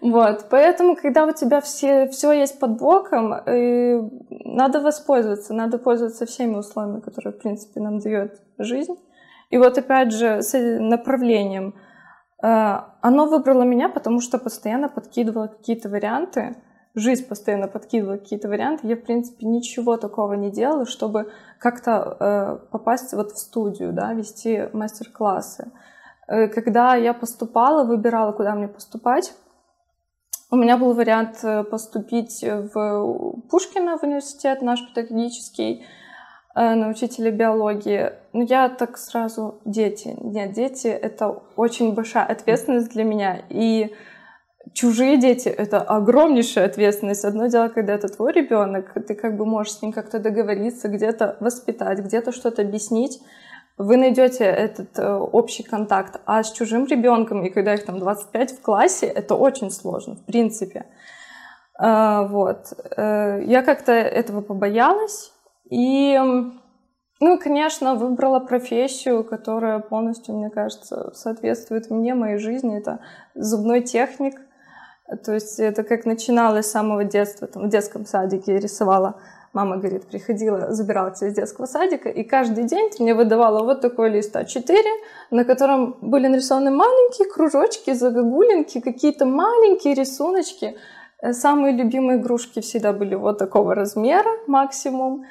Вот, 0.00 0.46
поэтому, 0.50 0.96
когда 0.96 1.24
у 1.24 1.32
тебя 1.32 1.60
все, 1.60 2.08
все 2.08 2.32
есть 2.32 2.58
под 2.58 2.78
боком, 2.78 3.32
э, 3.32 4.00
надо 4.30 4.80
воспользоваться, 4.80 5.54
надо 5.54 5.78
пользоваться 5.78 6.26
всеми 6.26 6.56
условиями, 6.56 7.00
которые, 7.00 7.32
в 7.32 7.38
принципе, 7.38 7.80
нам 7.80 7.98
дает 7.98 8.40
жизнь. 8.58 8.96
И 9.50 9.58
вот 9.58 9.78
опять 9.78 10.12
же, 10.12 10.42
с 10.42 10.58
направлением. 10.80 11.74
Э, 12.42 12.80
оно 13.00 13.26
выбрало 13.26 13.62
меня, 13.62 13.88
потому 13.88 14.20
что 14.20 14.38
постоянно 14.38 14.88
подкидывало 14.88 15.46
какие-то 15.46 15.88
варианты, 15.88 16.56
жизнь 16.94 17.26
постоянно 17.26 17.68
подкидывала 17.68 18.18
какие-то 18.18 18.48
варианты. 18.48 18.86
Я, 18.86 18.96
в 18.96 19.02
принципе, 19.02 19.46
ничего 19.46 19.96
такого 19.96 20.34
не 20.34 20.50
делала, 20.50 20.84
чтобы 20.84 21.32
как-то 21.58 22.16
э, 22.18 22.68
попасть 22.70 23.14
вот 23.14 23.32
в 23.32 23.38
студию, 23.38 23.92
да, 23.92 24.12
вести 24.12 24.68
мастер-классы. 24.72 25.70
Когда 26.26 26.96
я 26.96 27.14
поступала, 27.14 27.84
выбирала, 27.84 28.32
куда 28.32 28.56
мне 28.56 28.66
поступать, 28.66 29.32
у 30.50 30.56
меня 30.56 30.76
был 30.76 30.94
вариант 30.94 31.38
э, 31.42 31.64
поступить 31.64 32.42
в 32.42 33.42
Пушкина 33.50 33.98
в 33.98 34.04
университет 34.04 34.62
наш 34.62 34.80
педагогический, 34.86 35.84
э, 36.54 36.74
на 36.74 36.88
учителя 36.88 37.32
биологии. 37.32 38.12
Но 38.32 38.44
я 38.44 38.68
так 38.68 38.96
сразу... 38.96 39.60
Дети. 39.64 40.16
Нет, 40.20 40.52
дети— 40.52 40.86
это 40.88 41.42
очень 41.56 41.94
большая 41.94 42.26
ответственность 42.26 42.92
для 42.92 43.02
меня. 43.02 43.42
И 43.48 43.92
чужие 44.72 45.16
дети— 45.16 45.48
это 45.64 45.80
огромнейшая 45.80 46.66
ответственность. 46.66 47.24
Одно 47.24 47.48
дело, 47.48 47.68
когда 47.68 47.94
это 47.94 48.08
твой 48.08 48.32
ребенок, 48.32 48.94
ты 49.06 49.14
как 49.16 49.36
бы 49.36 49.46
можешь 49.46 49.72
с 49.72 49.82
ним 49.82 49.92
как-то 49.92 50.20
договориться, 50.20 50.88
где-то 50.88 51.36
воспитать, 51.40 51.98
где-то 51.98 52.30
что-то 52.30 52.62
объяснить 52.62 53.20
вы 53.78 53.96
найдете 53.96 54.44
этот 54.44 54.98
э, 54.98 55.14
общий 55.14 55.62
контакт. 55.62 56.20
А 56.24 56.42
с 56.42 56.52
чужим 56.52 56.86
ребенком, 56.86 57.44
и 57.44 57.50
когда 57.50 57.74
их 57.74 57.84
там 57.84 57.98
25 57.98 58.52
в 58.52 58.62
классе, 58.62 59.06
это 59.06 59.34
очень 59.34 59.70
сложно, 59.70 60.16
в 60.16 60.24
принципе. 60.24 60.86
Э, 61.78 62.26
вот. 62.26 62.72
Э, 62.96 63.42
я 63.44 63.62
как-то 63.62 63.92
этого 63.92 64.40
побоялась. 64.40 65.32
И, 65.68 66.18
ну, 67.20 67.38
конечно, 67.38 67.96
выбрала 67.96 68.40
профессию, 68.40 69.24
которая 69.24 69.80
полностью, 69.80 70.36
мне 70.36 70.48
кажется, 70.48 71.12
соответствует 71.14 71.90
мне, 71.90 72.14
моей 72.14 72.38
жизни. 72.38 72.78
Это 72.78 73.00
зубной 73.34 73.82
техник. 73.82 74.40
То 75.24 75.34
есть 75.34 75.60
это 75.60 75.84
как 75.84 76.04
начиналось 76.06 76.66
с 76.66 76.70
самого 76.70 77.04
детства. 77.04 77.46
Там, 77.46 77.64
в 77.64 77.68
детском 77.68 78.06
садике 78.06 78.54
я 78.54 78.58
рисовала 78.58 79.20
Мама, 79.52 79.76
говорит, 79.76 80.06
приходила, 80.06 80.72
забирала 80.72 81.10
тебя 81.10 81.28
из 81.28 81.34
детского 81.34 81.66
садика, 81.66 82.08
и 82.08 82.24
каждый 82.24 82.64
день 82.64 82.90
ты 82.90 83.02
мне 83.02 83.14
выдавала 83.14 83.62
вот 83.62 83.80
такой 83.80 84.10
лист 84.10 84.36
А4, 84.36 84.76
на 85.30 85.44
котором 85.44 85.96
были 86.00 86.26
нарисованы 86.26 86.70
маленькие 86.70 87.28
кружочки, 87.28 87.92
загогулинки, 87.94 88.80
какие-то 88.80 89.24
маленькие 89.24 89.94
рисуночки. 89.94 90.76
Э, 91.22 91.32
самые 91.32 91.74
любимые 91.74 92.18
игрушки 92.18 92.60
всегда 92.60 92.92
были 92.92 93.14
вот 93.14 93.38
такого 93.38 93.74
размера 93.74 94.30
максимум. 94.46 95.24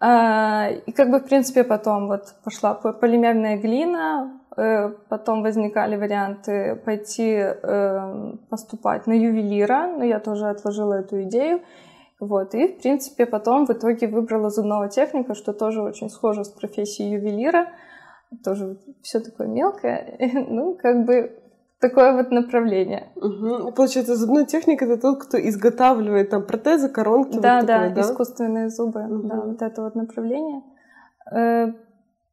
А, 0.00 0.70
и 0.86 0.92
как 0.92 1.10
бы, 1.10 1.18
в 1.18 1.24
принципе, 1.24 1.62
потом 1.62 2.08
вот 2.08 2.34
пошла 2.42 2.74
полимерная 2.74 3.58
глина, 3.58 4.40
э, 4.56 4.88
потом 5.08 5.42
возникали 5.42 5.96
варианты 5.96 6.74
пойти 6.76 7.36
э, 7.36 8.32
поступать 8.48 9.06
на 9.06 9.12
ювелира, 9.12 9.88
но 9.98 10.04
я 10.04 10.18
тоже 10.18 10.48
отложила 10.48 10.94
эту 10.94 11.22
идею. 11.22 11.60
Вот, 12.20 12.54
и, 12.54 12.68
в 12.68 12.82
принципе, 12.82 13.24
потом 13.24 13.66
в 13.66 13.70
итоге 13.70 14.06
выбрала 14.06 14.50
зубного 14.50 14.88
техника, 14.88 15.34
что 15.34 15.54
тоже 15.54 15.82
очень 15.82 16.10
схоже 16.10 16.44
с 16.44 16.50
профессией 16.50 17.12
ювелира. 17.12 17.68
Тоже 18.44 18.78
все 19.02 19.20
такое 19.20 19.46
мелкое. 19.46 20.16
ну, 20.48 20.74
как 20.74 21.06
бы 21.06 21.40
такое 21.80 22.12
вот 22.12 22.30
направление. 22.30 23.10
Угу. 23.16 23.72
Получается, 23.72 24.16
зубной 24.16 24.44
техник 24.44 24.82
это 24.82 25.00
тот, 25.00 25.24
кто 25.24 25.38
изготавливает 25.38 26.30
там 26.30 26.44
протезы, 26.44 26.90
коронки. 26.90 27.38
Да, 27.38 27.60
вот 27.60 27.66
да, 27.66 27.78
такое, 27.78 27.94
да, 27.94 28.00
искусственные 28.02 28.68
зубы. 28.68 29.02
Угу. 29.02 29.28
Да, 29.28 29.40
вот 29.40 29.62
это 29.62 29.82
вот 29.82 29.94
направление. 29.94 30.62
Э, 31.34 31.72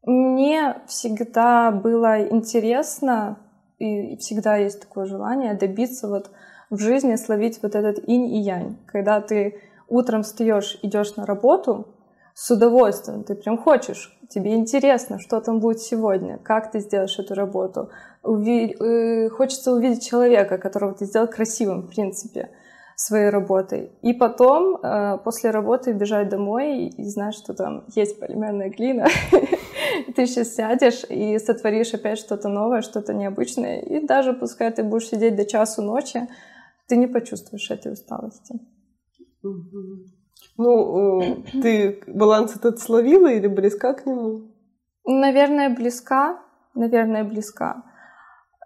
мне 0.06 0.82
всегда 0.88 1.72
было 1.72 2.27
интересно, 2.27 3.38
и 3.79 4.17
всегда 4.17 4.58
есть 4.58 4.82
такое 4.82 5.06
желание 5.06 5.53
добиться 5.53 6.08
вот 6.10 6.32
в 6.70 6.79
жизни 6.79 7.15
словить 7.15 7.60
вот 7.62 7.75
этот 7.75 8.00
инь 8.08 8.34
и 8.34 8.39
янь, 8.39 8.77
когда 8.88 9.22
ты 9.22 9.62
утром 9.88 10.24
встаешь, 10.24 10.77
идешь 10.82 11.15
на 11.15 11.25
работу 11.25 11.88
с 12.34 12.51
удовольствием, 12.51 13.24
ты 13.24 13.36
прям 13.36 13.58
хочешь, 13.58 14.15
тебе 14.29 14.56
интересно, 14.56 15.20
что 15.20 15.41
там 15.41 15.60
будет 15.60 15.82
сегодня, 15.82 16.38
как 16.38 16.72
ты 16.72 16.79
сделаешь 16.79 17.17
эту 17.17 17.34
работу. 17.34 17.89
Уви... 18.24 18.75
Э, 18.79 19.29
хочется 19.29 19.72
увидеть 19.72 20.08
человека, 20.08 20.58
которого 20.58 20.94
ты 20.94 21.06
сделал 21.06 21.27
красивым, 21.27 21.82
в 21.82 21.89
принципе, 21.89 22.50
своей 22.96 23.29
работой. 23.29 23.91
И 24.01 24.13
потом, 24.13 24.75
э, 24.75 25.17
после 25.24 25.51
работы, 25.51 25.94
бежать 25.94 26.29
домой 26.29 26.88
и 26.88 27.03
знать, 27.03 27.36
что 27.36 27.53
там 27.53 27.86
есть 27.96 28.20
полимерная 28.20 28.70
глина. 28.70 29.08
Ты 30.15 30.25
сейчас 30.25 30.56
сядешь 30.56 31.03
и 31.08 31.38
сотворишь 31.39 31.94
опять 31.94 32.17
что-то 32.17 32.50
новое, 32.50 32.82
что-то 32.82 33.13
необычное. 33.13 33.79
И 33.82 34.06
даже 34.06 34.34
пускай 34.34 34.72
ты 34.72 34.84
будешь 34.84 35.08
сидеть 35.08 35.36
до 35.36 35.46
часу 35.46 35.82
ночи, 35.82 36.27
ты 36.88 36.98
не 36.98 37.08
почувствуешь 37.08 37.70
этой 37.72 37.94
усталости. 37.94 38.60
Ну, 40.58 41.22
э, 41.22 41.36
ты 41.62 42.03
баланс 42.08 42.56
этот 42.56 42.79
словила 42.79 43.32
или 43.32 43.48
близка 43.48 43.94
к 43.94 44.06
нему? 44.06 44.51
Наверное, 45.06 45.70
близка. 45.70 46.39
Наверное, 46.74 47.24
близка. 47.24 47.84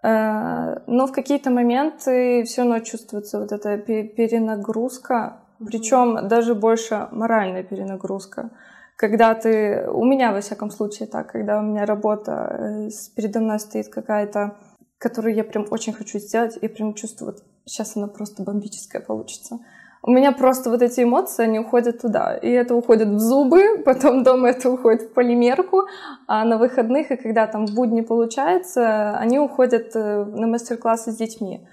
Э, 0.02 0.80
но 0.86 1.06
в 1.06 1.12
какие-то 1.12 1.50
моменты 1.50 2.44
все 2.44 2.62
равно 2.62 2.80
чувствуется 2.80 3.40
вот 3.40 3.52
эта 3.52 3.78
перенагрузка, 3.78 5.42
причем 5.64 6.28
даже 6.28 6.54
больше 6.54 7.08
моральная 7.12 7.62
перенагрузка. 7.62 8.50
Когда 8.96 9.34
ты, 9.34 9.88
у 9.88 10.04
меня 10.04 10.32
во 10.32 10.40
всяком 10.40 10.70
случае 10.70 11.08
так, 11.08 11.32
когда 11.32 11.58
у 11.58 11.62
меня 11.62 11.86
работа, 11.86 12.32
э, 12.32 12.88
передо 13.16 13.40
мной 13.40 13.58
стоит 13.58 13.88
какая-то, 13.88 14.56
которую 14.98 15.34
я 15.34 15.44
прям 15.44 15.66
очень 15.70 15.92
хочу 15.92 16.18
сделать, 16.18 16.58
я 16.60 16.68
прям 16.68 16.94
чувствую, 16.94 17.32
вот 17.32 17.42
сейчас 17.64 17.96
она 17.96 18.08
просто 18.08 18.42
бомбическая 18.42 19.02
получится 19.02 19.58
у 20.02 20.10
меня 20.10 20.32
просто 20.32 20.68
вот 20.68 20.82
эти 20.82 21.02
эмоции, 21.02 21.44
они 21.44 21.60
уходят 21.60 22.00
туда. 22.00 22.34
И 22.36 22.50
это 22.50 22.74
уходит 22.74 23.08
в 23.08 23.18
зубы, 23.18 23.78
потом 23.84 24.24
дома 24.24 24.50
это 24.50 24.70
уходит 24.70 25.02
в 25.02 25.12
полимерку, 25.12 25.86
а 26.26 26.44
на 26.44 26.58
выходных, 26.58 27.10
и 27.10 27.16
когда 27.16 27.46
там 27.46 27.66
в 27.66 27.74
будни 27.74 28.00
получается, 28.00 29.16
они 29.16 29.38
уходят 29.38 29.94
э, 29.94 30.24
на 30.24 30.46
мастер-классы 30.48 31.12
с 31.12 31.16
детьми. 31.16 31.66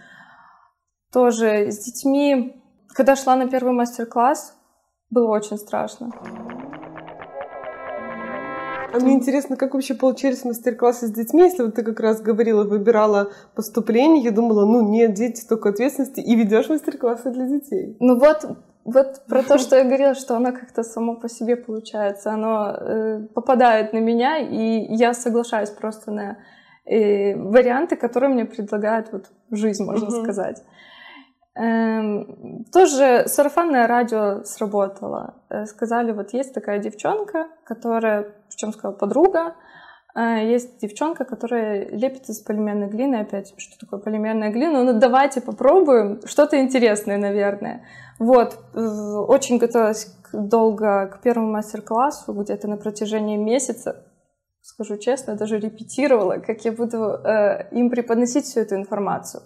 Тоже 1.12 1.72
с 1.72 1.80
детьми, 1.80 2.62
когда 2.96 3.16
шла 3.16 3.36
на 3.36 3.48
первый 3.48 3.74
мастер-класс, 3.74 4.56
было 5.10 5.32
очень 5.32 5.58
страшно. 5.58 6.12
А 8.92 9.00
мне 9.00 9.14
интересно, 9.14 9.56
как 9.56 9.74
вообще 9.74 9.94
получались 9.94 10.44
мастер-классы 10.44 11.08
с 11.08 11.12
детьми, 11.12 11.44
если 11.44 11.64
вот 11.64 11.76
ты 11.76 11.84
как 11.84 12.00
раз 12.00 12.22
говорила, 12.22 12.64
выбирала 12.64 13.32
поступление, 13.56 14.24
я 14.24 14.32
думала, 14.32 14.66
ну 14.66 14.82
нет, 14.82 15.14
дети 15.14 15.40
столько 15.42 15.70
ответственности, 15.70 16.22
и 16.22 16.36
ведешь 16.36 16.70
мастер-классы 16.70 17.30
для 17.32 17.46
детей. 17.46 17.96
Ну 18.00 18.18
вот, 18.18 18.46
вот 18.86 19.22
про 19.28 19.44
то, 19.44 19.58
что 19.60 19.78
я 19.78 19.84
говорила, 19.84 20.16
что 20.16 20.36
оно 20.36 20.52
как-то 20.52 20.84
само 20.84 21.16
по 21.16 21.30
себе 21.30 21.56
получается, 21.56 22.32
оно 22.32 22.72
э, 22.72 23.28
попадает 23.34 23.94
на 23.94 24.00
меня, 24.00 24.40
и 24.40 24.96
я 24.96 25.14
соглашаюсь 25.14 25.70
просто 25.70 26.12
на 26.12 26.38
э, 26.86 27.36
варианты, 27.36 27.96
которые 27.96 28.34
мне 28.34 28.46
предлагают 28.46 29.12
вот 29.12 29.26
жизнь, 29.52 29.84
можно 29.84 30.10
сказать. 30.10 30.64
Эм, 31.60 32.64
тоже 32.72 33.26
сарафанное 33.28 33.86
радио 33.86 34.44
сработало. 34.46 35.34
Э, 35.50 35.66
сказали, 35.66 36.14
вот 36.14 36.32
есть 36.32 36.54
такая 36.54 36.80
девчонка, 36.80 37.48
которая, 37.66 38.32
причем 38.48 38.72
сказала 38.72 38.96
подруга, 38.96 39.56
э, 40.16 40.48
есть 40.50 40.80
девчонка, 40.80 41.26
которая 41.26 41.90
лепит 41.90 42.30
из 42.30 42.40
полимерной 42.40 42.88
глины. 42.88 43.18
Опять, 43.18 43.54
что 43.58 43.78
такое 43.78 44.00
полимерная 44.00 44.52
глина? 44.52 44.86
Ну, 44.86 44.98
давайте 44.98 45.42
попробуем. 45.42 46.22
Что-то 46.26 46.58
интересное, 46.62 47.18
наверное. 47.18 47.84
Вот. 48.20 48.58
Э, 48.74 48.80
очень 48.80 49.58
готовилась 49.58 50.16
долго 50.32 51.08
к 51.08 51.20
первому 51.20 51.52
мастер-классу, 51.52 52.32
где-то 52.32 52.70
на 52.70 52.78
протяжении 52.78 53.36
месяца. 53.36 54.06
Скажу 54.62 54.96
честно, 54.98 55.36
даже 55.36 55.60
репетировала, 55.60 56.38
как 56.38 56.64
я 56.64 56.72
буду 56.72 57.18
им 57.72 57.90
преподносить 57.90 58.46
всю 58.46 58.62
эту 58.62 58.76
информацию. 58.76 59.42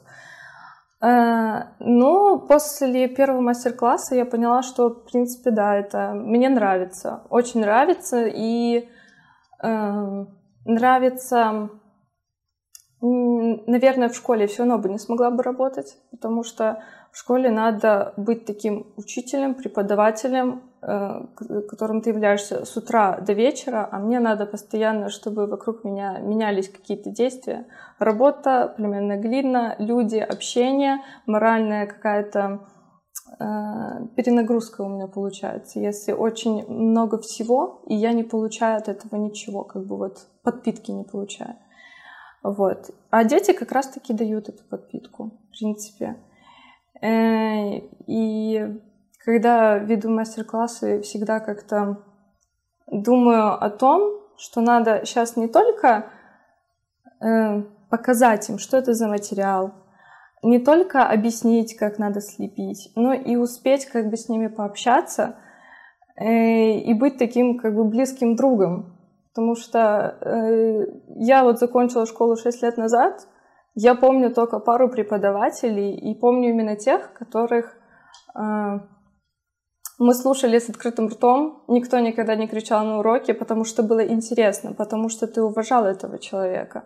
Э, 1.03 1.63
ну, 1.79 2.39
после 2.39 3.09
первого 3.09 3.41
мастер-класса 3.41 4.15
я 4.15 4.25
поняла, 4.25 4.61
что, 4.61 4.89
в 4.89 5.03
принципе, 5.03 5.51
да, 5.51 5.75
это 5.75 6.13
мне 6.13 6.47
нравится, 6.47 7.23
очень 7.29 7.59
нравится, 7.59 8.25
и 8.25 8.87
э, 9.61 10.25
нравится, 10.65 11.69
наверное, 13.01 14.07
в 14.07 14.15
школе 14.15 14.47
все 14.47 14.59
равно 14.59 14.77
бы 14.77 14.87
не 14.87 14.97
смогла 14.97 15.29
бы 15.29 15.43
работать, 15.43 15.97
потому 16.11 16.43
что 16.43 16.81
в 17.11 17.17
школе 17.17 17.49
надо 17.51 18.13
быть 18.15 18.45
таким 18.45 18.93
учителем, 18.95 19.55
преподавателем, 19.55 20.61
которым 20.85 22.01
ты 22.01 22.09
являешься 22.09 22.65
с 22.65 22.75
утра 22.75 23.17
до 23.19 23.33
вечера, 23.33 23.87
а 23.89 23.99
мне 23.99 24.19
надо 24.19 24.45
постоянно, 24.45 25.09
чтобы 25.09 25.47
вокруг 25.47 25.83
меня 25.83 26.19
менялись 26.19 26.69
какие-то 26.69 27.09
действия. 27.09 27.67
Работа, 27.99 28.73
племенная 28.75 29.17
глина, 29.17 29.75
люди, 29.79 30.17
общение, 30.17 30.97
моральная 31.25 31.87
какая-то 31.87 32.67
э, 33.39 33.43
перенагрузка 34.15 34.81
у 34.81 34.89
меня 34.89 35.07
получается. 35.07 35.79
Если 35.79 36.11
очень 36.11 36.67
много 36.67 37.17
всего, 37.19 37.81
и 37.87 37.95
я 37.95 38.11
не 38.11 38.23
получаю 38.23 38.77
от 38.77 38.89
этого 38.89 39.15
ничего, 39.15 39.63
как 39.63 39.85
бы 39.85 39.97
вот 39.97 40.27
подпитки 40.43 40.91
не 40.91 41.05
получаю. 41.05 41.55
Вот. 42.43 42.89
А 43.09 43.23
дети 43.23 43.53
как 43.53 43.71
раз-таки 43.71 44.11
дают 44.13 44.49
эту 44.49 44.65
подпитку, 44.65 45.31
в 45.47 45.57
принципе. 45.57 46.17
Э, 47.01 47.77
и 48.05 48.81
когда 49.23 49.77
веду 49.77 50.09
мастер-классы, 50.09 51.01
всегда 51.01 51.39
как-то 51.39 52.03
думаю 52.87 53.53
о 53.53 53.69
том, 53.69 54.21
что 54.37 54.61
надо 54.61 55.01
сейчас 55.05 55.37
не 55.37 55.47
только 55.47 56.09
э, 57.21 57.61
показать 57.89 58.49
им, 58.49 58.57
что 58.57 58.77
это 58.77 58.93
за 58.93 59.07
материал, 59.07 59.73
не 60.41 60.59
только 60.59 61.05
объяснить, 61.05 61.77
как 61.77 61.99
надо 61.99 62.19
слепить, 62.19 62.91
но 62.95 63.13
и 63.13 63.37
успеть 63.37 63.85
как 63.85 64.09
бы 64.09 64.17
с 64.17 64.27
ними 64.27 64.47
пообщаться 64.47 65.37
э, 66.17 66.71
и 66.79 66.93
быть 66.93 67.17
таким 67.17 67.57
как 67.57 67.75
бы 67.75 67.85
близким 67.85 68.35
другом. 68.35 68.97
Потому 69.29 69.55
что 69.55 70.17
э, 70.21 70.85
я 71.15 71.43
вот 71.43 71.59
закончила 71.59 72.05
школу 72.05 72.35
6 72.35 72.61
лет 72.61 72.77
назад, 72.77 73.27
я 73.73 73.95
помню 73.95 74.31
только 74.31 74.59
пару 74.59 74.89
преподавателей 74.89 75.95
и 75.95 76.13
помню 76.13 76.49
именно 76.49 76.75
тех, 76.75 77.13
которых 77.13 77.75
э, 78.35 78.79
мы 79.99 80.13
слушали 80.13 80.59
с 80.59 80.69
открытым 80.69 81.07
ртом, 81.07 81.63
никто 81.67 81.99
никогда 81.99 82.35
не 82.35 82.47
кричал 82.47 82.85
на 82.85 82.99
уроке, 82.99 83.33
потому 83.33 83.63
что 83.63 83.83
было 83.83 84.05
интересно, 84.05 84.73
потому 84.73 85.09
что 85.09 85.27
ты 85.27 85.41
уважал 85.41 85.85
этого 85.85 86.17
человека. 86.19 86.83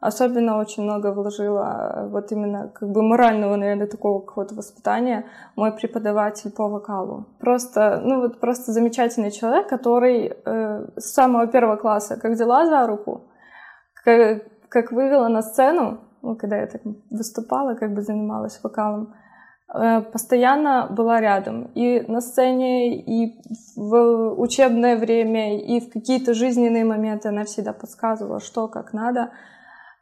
Особенно 0.00 0.58
очень 0.58 0.82
много 0.82 1.12
вложила 1.12 1.62
э, 1.64 2.08
вот 2.08 2.30
именно 2.32 2.68
как 2.68 2.90
бы 2.90 3.02
морального, 3.02 3.56
наверное, 3.56 3.86
такого 3.86 4.20
какого-то 4.20 4.54
воспитания 4.54 5.24
мой 5.56 5.72
преподаватель 5.72 6.50
по 6.50 6.68
вокалу. 6.68 7.26
Просто, 7.40 8.02
ну 8.04 8.20
вот 8.20 8.38
просто 8.38 8.72
замечательный 8.72 9.30
человек, 9.30 9.66
который 9.66 10.26
э, 10.26 10.86
с 10.96 11.14
самого 11.14 11.46
первого 11.46 11.76
класса 11.76 12.18
как 12.20 12.32
взяла 12.32 12.66
за 12.66 12.86
руку, 12.86 13.30
как, 14.04 14.42
как 14.68 14.92
вывела 14.92 15.28
на 15.28 15.40
сцену, 15.40 16.00
ну, 16.20 16.36
когда 16.36 16.56
я 16.56 16.66
так 16.66 16.82
выступала, 17.10 17.74
как 17.74 17.94
бы 17.94 18.02
занималась 18.02 18.60
вокалом, 18.62 19.14
постоянно 20.12 20.86
была 20.88 21.20
рядом. 21.20 21.64
И 21.74 22.00
на 22.06 22.20
сцене, 22.20 22.96
и 23.00 23.40
в 23.74 24.40
учебное 24.40 24.96
время, 24.96 25.60
и 25.60 25.80
в 25.80 25.90
какие-то 25.90 26.32
жизненные 26.32 26.84
моменты 26.84 27.28
она 27.28 27.44
всегда 27.44 27.72
подсказывала, 27.72 28.38
что, 28.38 28.68
как 28.68 28.92
надо. 28.92 29.32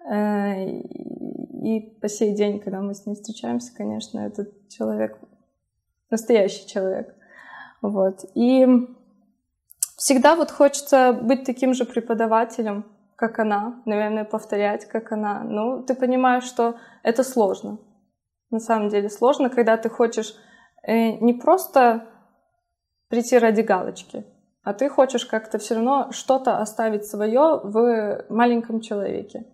Э, 0.07 0.67
и 0.67 1.81
по 2.03 2.09
сей 2.09 2.35
день, 2.35 2.61
когда 2.61 2.83
мы 2.83 2.95
с 2.95 3.07
ней 3.07 3.15
встречаемся, 3.15 3.75
конечно, 3.75 4.21
этот 4.21 4.69
человек 4.69 5.19
настоящий 6.11 6.69
человек. 6.69 7.15
Вот. 7.81 8.27
И 8.35 8.67
всегда 9.97 10.37
вот 10.37 10.51
хочется 10.51 11.15
быть 11.15 11.45
таким 11.45 11.73
же 11.73 11.87
преподавателем, 11.87 12.85
как 13.17 13.39
она, 13.39 13.81
наверное, 13.87 14.25
повторять, 14.25 14.85
как 14.85 15.13
она. 15.13 15.43
Ну, 15.45 15.83
ты 15.83 15.95
понимаешь, 15.95 16.45
что 16.45 16.77
это 17.03 17.25
сложно 17.25 17.79
на 18.53 18.61
самом 18.61 18.89
деле 18.89 19.09
сложно, 19.09 19.51
когда 19.51 19.77
ты 19.77 19.89
хочешь 19.89 20.35
э, 20.83 21.13
не 21.13 21.33
просто 21.33 22.07
прийти 23.09 23.39
ради 23.39 23.63
галочки, 23.63 24.25
а 24.63 24.73
ты 24.73 24.89
хочешь 24.89 25.27
как-то 25.27 25.59
все 25.59 25.75
равно 25.75 26.09
что-то 26.13 26.59
оставить 26.59 27.05
свое 27.05 27.61
в 27.63 28.25
маленьком 28.29 28.81
человеке. 28.81 29.45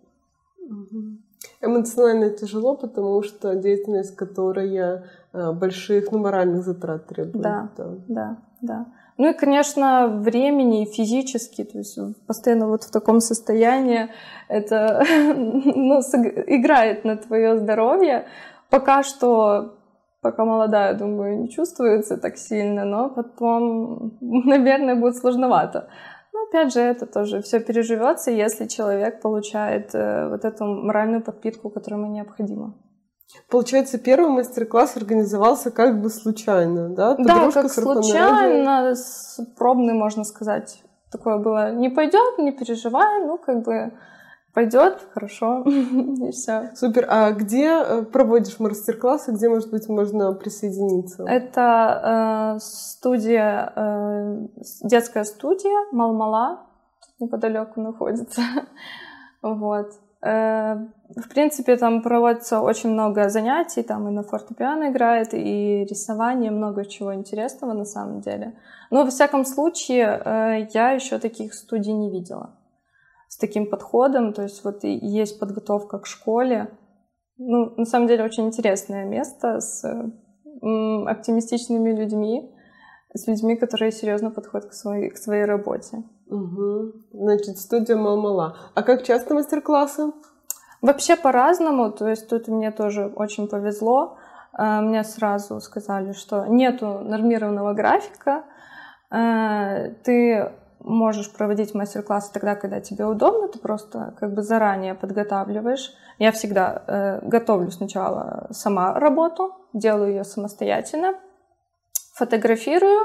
Эмоционально 1.60 2.30
тяжело, 2.30 2.76
потому 2.76 3.22
что 3.22 3.54
деятельность, 3.54 4.14
которая 4.16 5.04
э, 5.32 5.52
больших, 5.52 6.12
ну, 6.12 6.18
моральных 6.18 6.62
затрат 6.62 7.06
требует. 7.06 7.40
Да, 7.40 7.70
да, 7.76 7.94
да. 8.08 8.36
да. 8.60 8.86
Ну 9.18 9.30
и, 9.30 9.32
конечно, 9.32 10.06
времени 10.06 10.84
и 10.84 10.86
физически, 10.86 11.64
то 11.64 11.78
есть 11.78 11.98
постоянно 12.26 12.68
вот 12.68 12.84
в 12.84 12.90
таком 12.92 13.20
состоянии 13.20 14.08
это 14.46 15.04
ну, 15.36 16.00
играет 16.00 17.04
на 17.04 17.16
твое 17.16 17.58
здоровье. 17.58 18.26
Пока 18.70 19.02
что, 19.02 19.78
пока 20.20 20.44
молодая, 20.44 20.94
думаю, 20.94 21.40
не 21.40 21.48
чувствуется 21.48 22.16
так 22.16 22.36
сильно, 22.36 22.84
но 22.84 23.10
потом, 23.10 24.16
наверное, 24.20 24.94
будет 24.94 25.16
сложновато. 25.16 25.88
Но 26.32 26.42
опять 26.48 26.72
же, 26.72 26.80
это 26.80 27.06
тоже 27.06 27.40
все 27.40 27.60
переживется, 27.60 28.30
если 28.30 28.66
человек 28.66 29.20
получает 29.20 29.94
э, 29.94 30.28
вот 30.28 30.44
эту 30.44 30.64
моральную 30.66 31.22
подпитку, 31.22 31.70
которая 31.70 32.00
ему 32.00 32.12
необходима. 32.12 32.74
Получается, 33.50 33.98
первый 33.98 34.30
мастер-класс 34.30 34.96
организовался 34.96 35.70
как 35.70 36.00
бы 36.00 36.08
случайно, 36.10 36.90
да? 36.90 37.14
Подружка 37.14 37.62
да, 37.62 37.62
как 37.62 37.70
случайно, 37.72 38.94
пробный, 39.56 39.94
можно 39.94 40.24
сказать. 40.24 40.82
Такое 41.10 41.38
было, 41.38 41.72
не 41.72 41.88
пойдет, 41.88 42.38
не 42.38 42.52
переживай, 42.52 43.24
ну, 43.24 43.38
как 43.38 43.62
бы 43.62 43.92
пойдет, 44.54 45.06
хорошо, 45.14 45.62
и 45.66 46.30
все. 46.30 46.70
Супер. 46.74 47.06
А 47.08 47.32
где 47.32 47.66
э, 47.66 48.02
проводишь 48.02 48.58
мастер-классы, 48.58 49.32
где, 49.32 49.48
может 49.48 49.70
быть, 49.70 49.88
можно 49.88 50.32
присоединиться? 50.32 51.24
Это 51.28 52.56
э, 52.56 52.58
студия, 52.60 53.72
э, 53.76 54.46
детская 54.82 55.24
студия 55.24 55.86
Малмала, 55.92 56.66
неподалеку 57.20 57.80
находится. 57.80 58.42
вот. 59.42 59.92
Э, 60.22 60.76
в 61.16 61.28
принципе, 61.28 61.76
там 61.76 62.02
проводится 62.02 62.60
очень 62.60 62.90
много 62.90 63.28
занятий, 63.28 63.82
там 63.82 64.08
и 64.08 64.10
на 64.10 64.22
фортепиано 64.22 64.90
играет, 64.90 65.34
и 65.34 65.86
рисование, 65.88 66.50
много 66.50 66.84
чего 66.84 67.14
интересного 67.14 67.72
на 67.72 67.84
самом 67.84 68.20
деле. 68.20 68.54
Но, 68.90 69.04
во 69.04 69.10
всяком 69.10 69.44
случае, 69.44 70.20
э, 70.24 70.68
я 70.74 70.90
еще 70.90 71.18
таких 71.18 71.54
студий 71.54 71.92
не 71.92 72.10
видела 72.10 72.57
таким 73.38 73.66
подходом. 73.70 74.32
То 74.32 74.42
есть 74.42 74.64
вот 74.64 74.84
и 74.84 74.90
есть 74.90 75.38
подготовка 75.38 75.98
к 75.98 76.06
школе. 76.06 76.70
Ну, 77.38 77.74
на 77.76 77.84
самом 77.84 78.08
деле 78.08 78.24
очень 78.24 78.46
интересное 78.46 79.04
место 79.04 79.60
с 79.60 79.84
оптимистичными 80.60 81.92
людьми, 81.92 82.52
с 83.14 83.26
людьми, 83.26 83.56
которые 83.56 83.92
серьезно 83.92 84.30
подходят 84.30 84.70
к 84.70 84.72
своей, 84.72 85.10
к 85.10 85.16
своей 85.16 85.44
работе. 85.44 86.02
Угу. 86.26 86.92
Значит, 87.12 87.58
студия 87.58 87.96
Малмала. 87.96 88.56
А 88.74 88.82
как 88.82 89.04
часто 89.04 89.34
мастер-классы? 89.34 90.12
Вообще 90.82 91.16
по-разному. 91.16 91.90
То 91.90 92.08
есть 92.08 92.28
тут 92.28 92.48
мне 92.48 92.70
тоже 92.70 93.06
очень 93.06 93.48
повезло. 93.48 94.18
А, 94.52 94.80
мне 94.80 95.04
сразу 95.04 95.60
сказали, 95.60 96.12
что 96.12 96.46
нету 96.46 97.00
нормированного 97.00 97.72
графика. 97.74 98.44
А, 99.10 99.88
ты 100.04 100.52
можешь 100.80 101.32
проводить 101.32 101.74
мастер-классы 101.74 102.32
тогда, 102.32 102.54
когда 102.54 102.80
тебе 102.80 103.04
удобно, 103.04 103.48
ты 103.48 103.58
просто 103.58 104.14
как 104.18 104.34
бы 104.34 104.42
заранее 104.42 104.94
подготавливаешь. 104.94 105.92
Я 106.18 106.32
всегда 106.32 106.82
э, 106.86 107.20
готовлю 107.26 107.70
сначала 107.70 108.48
сама 108.50 108.94
работу, 108.94 109.54
делаю 109.72 110.10
ее 110.10 110.24
самостоятельно, 110.24 111.14
фотографирую, 112.14 113.00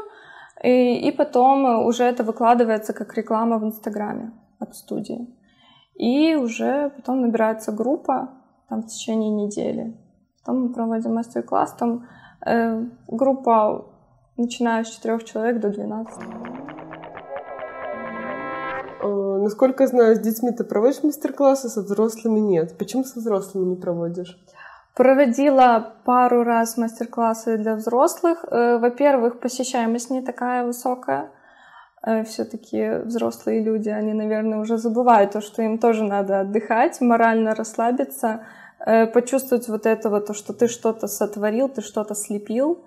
и, 0.63 1.07
и 1.07 1.11
потом 1.11 1.85
уже 1.85 2.03
это 2.03 2.23
выкладывается 2.23 2.93
как 2.93 3.15
реклама 3.15 3.59
в 3.59 3.63
Инстаграме 3.65 4.33
от 4.59 4.75
студии. 4.75 5.27
И 5.95 6.35
уже 6.35 6.89
потом 6.95 7.21
набирается 7.21 7.71
группа 7.71 8.29
там 8.69 8.81
в 8.81 8.87
течение 8.87 9.29
недели. 9.29 9.97
Потом 10.39 10.63
мы 10.63 10.73
проводим 10.73 11.15
мастер-класс, 11.15 11.73
там 11.73 12.07
э, 12.45 12.85
группа 13.07 13.85
начиная 14.37 14.83
с 14.83 14.89
четырех 14.89 15.23
человек 15.23 15.59
до 15.59 15.69
12. 15.69 16.72
Э, 19.03 19.37
насколько 19.41 19.83
я 19.83 19.87
знаю, 19.87 20.15
с 20.15 20.19
детьми 20.19 20.51
ты 20.51 20.63
проводишь 20.63 21.03
мастер-классы, 21.03 21.69
со 21.69 21.81
взрослыми 21.81 22.39
нет. 22.39 22.77
Почему 22.77 23.03
со 23.03 23.19
взрослыми 23.19 23.65
не 23.65 23.75
проводишь? 23.75 24.37
Проводила 24.95 25.93
пару 26.05 26.43
раз 26.43 26.77
мастер-классы 26.77 27.57
для 27.57 27.75
взрослых. 27.75 28.45
Э, 28.49 28.77
во-первых, 28.77 29.39
посещаемость 29.39 30.09
не 30.09 30.21
такая 30.21 30.65
высокая. 30.65 31.31
Э, 32.05 32.23
Все-таки 32.23 33.01
взрослые 33.03 33.61
люди, 33.61 33.89
они, 33.89 34.13
наверное, 34.13 34.59
уже 34.59 34.77
забывают 34.77 35.31
то, 35.31 35.41
что 35.41 35.61
им 35.61 35.77
тоже 35.77 36.03
надо 36.03 36.41
отдыхать, 36.41 37.01
морально 37.01 37.55
расслабиться, 37.55 38.45
почувствовать 39.13 39.69
вот 39.69 39.85
это 39.85 40.09
вот, 40.09 40.25
то, 40.25 40.33
что 40.33 40.51
ты 40.51 40.67
что-то 40.67 41.07
сотворил, 41.07 41.69
ты 41.69 41.81
что-то 41.81 42.15
слепил 42.15 42.83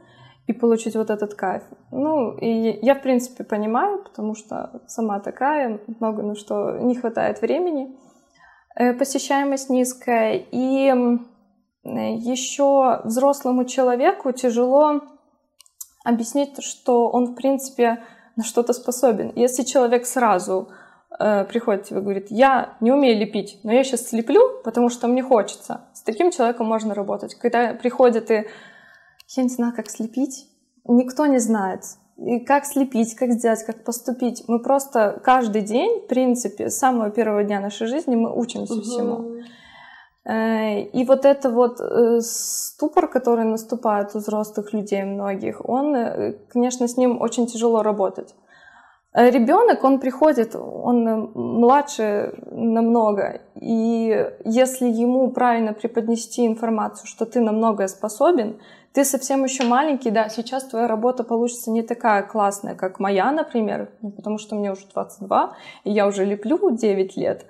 и 0.46 0.52
получить 0.52 0.94
вот 0.94 1.10
этот 1.10 1.34
кайф. 1.34 1.62
Ну, 1.90 2.36
и 2.38 2.78
я, 2.82 2.94
в 2.94 3.02
принципе, 3.02 3.44
понимаю, 3.44 4.02
потому 4.04 4.34
что 4.34 4.82
сама 4.86 5.18
такая, 5.20 5.80
много 6.00 6.22
на 6.22 6.34
что 6.36 6.78
не 6.78 6.94
хватает 6.94 7.40
времени. 7.40 7.96
Э, 8.76 8.92
посещаемость 8.92 9.70
низкая. 9.70 10.44
И 10.52 10.92
еще 11.84 13.00
взрослому 13.04 13.64
человеку 13.64 14.32
тяжело 14.32 15.02
объяснить, 16.04 16.62
что 16.62 17.08
он, 17.08 17.26
в 17.26 17.34
принципе, 17.34 18.02
на 18.36 18.44
что-то 18.44 18.72
способен. 18.72 19.32
Если 19.34 19.62
человек 19.62 20.06
сразу 20.06 20.68
э, 21.18 21.44
приходит 21.44 21.84
тебе 21.84 22.00
и 22.00 22.02
говорит, 22.02 22.26
я 22.30 22.76
не 22.80 22.92
умею 22.92 23.18
лепить, 23.18 23.58
но 23.64 23.72
я 23.72 23.82
сейчас 23.82 24.08
слеплю, 24.08 24.62
потому 24.62 24.90
что 24.90 25.08
мне 25.08 25.22
хочется. 25.22 25.86
С 25.94 26.02
таким 26.02 26.30
человеком 26.30 26.66
можно 26.66 26.94
работать. 26.94 27.34
Когда 27.34 27.74
приходит 27.74 28.30
и 28.30 28.46
я 29.28 29.42
не 29.42 29.48
знаю, 29.48 29.72
как 29.74 29.90
слепить. 29.90 30.48
Никто 30.84 31.26
не 31.26 31.38
знает. 31.38 31.82
И 32.16 32.40
как 32.40 32.64
слепить, 32.64 33.14
как 33.14 33.32
сделать, 33.32 33.62
как 33.64 33.84
поступить. 33.84 34.44
Мы 34.48 34.62
просто 34.62 35.20
каждый 35.22 35.62
день, 35.62 36.04
в 36.04 36.06
принципе, 36.06 36.70
с 36.70 36.78
самого 36.78 37.10
первого 37.10 37.44
дня 37.44 37.60
нашей 37.60 37.86
жизни 37.86 38.16
мы 38.16 38.34
учимся 38.34 38.74
угу. 38.74 38.82
всему. 38.82 39.42
Э, 40.24 40.80
и 40.80 41.04
вот 41.04 41.24
это 41.24 41.50
вот 41.50 41.80
э, 41.80 42.20
ступор, 42.20 43.08
который 43.08 43.44
наступает 43.44 44.14
у 44.14 44.18
взрослых 44.18 44.72
людей 44.72 45.04
многих, 45.04 45.60
он, 45.68 45.94
э, 45.94 46.32
конечно, 46.48 46.88
с 46.88 46.96
ним 46.96 47.20
очень 47.20 47.46
тяжело 47.46 47.82
работать. 47.82 48.34
Ребенок, 49.16 49.82
он 49.82 49.98
приходит, 49.98 50.54
он 50.54 51.30
младше 51.32 52.34
намного, 52.50 53.40
и 53.54 54.30
если 54.44 54.88
ему 54.88 55.30
правильно 55.30 55.72
преподнести 55.72 56.46
информацию, 56.46 57.06
что 57.06 57.24
ты 57.24 57.40
на 57.40 57.52
многое 57.52 57.88
способен, 57.88 58.60
ты 58.92 59.06
совсем 59.06 59.44
еще 59.44 59.64
маленький, 59.64 60.10
да, 60.10 60.28
сейчас 60.28 60.64
твоя 60.64 60.86
работа 60.86 61.24
получится 61.24 61.70
не 61.70 61.82
такая 61.82 62.24
классная, 62.24 62.74
как 62.74 63.00
моя, 63.00 63.32
например, 63.32 63.90
ну, 64.02 64.10
потому 64.10 64.36
что 64.36 64.54
мне 64.54 64.70
уже 64.70 64.82
22, 64.92 65.56
и 65.84 65.90
я 65.92 66.06
уже 66.06 66.26
леплю 66.26 66.70
9 66.70 67.16
лет. 67.16 67.46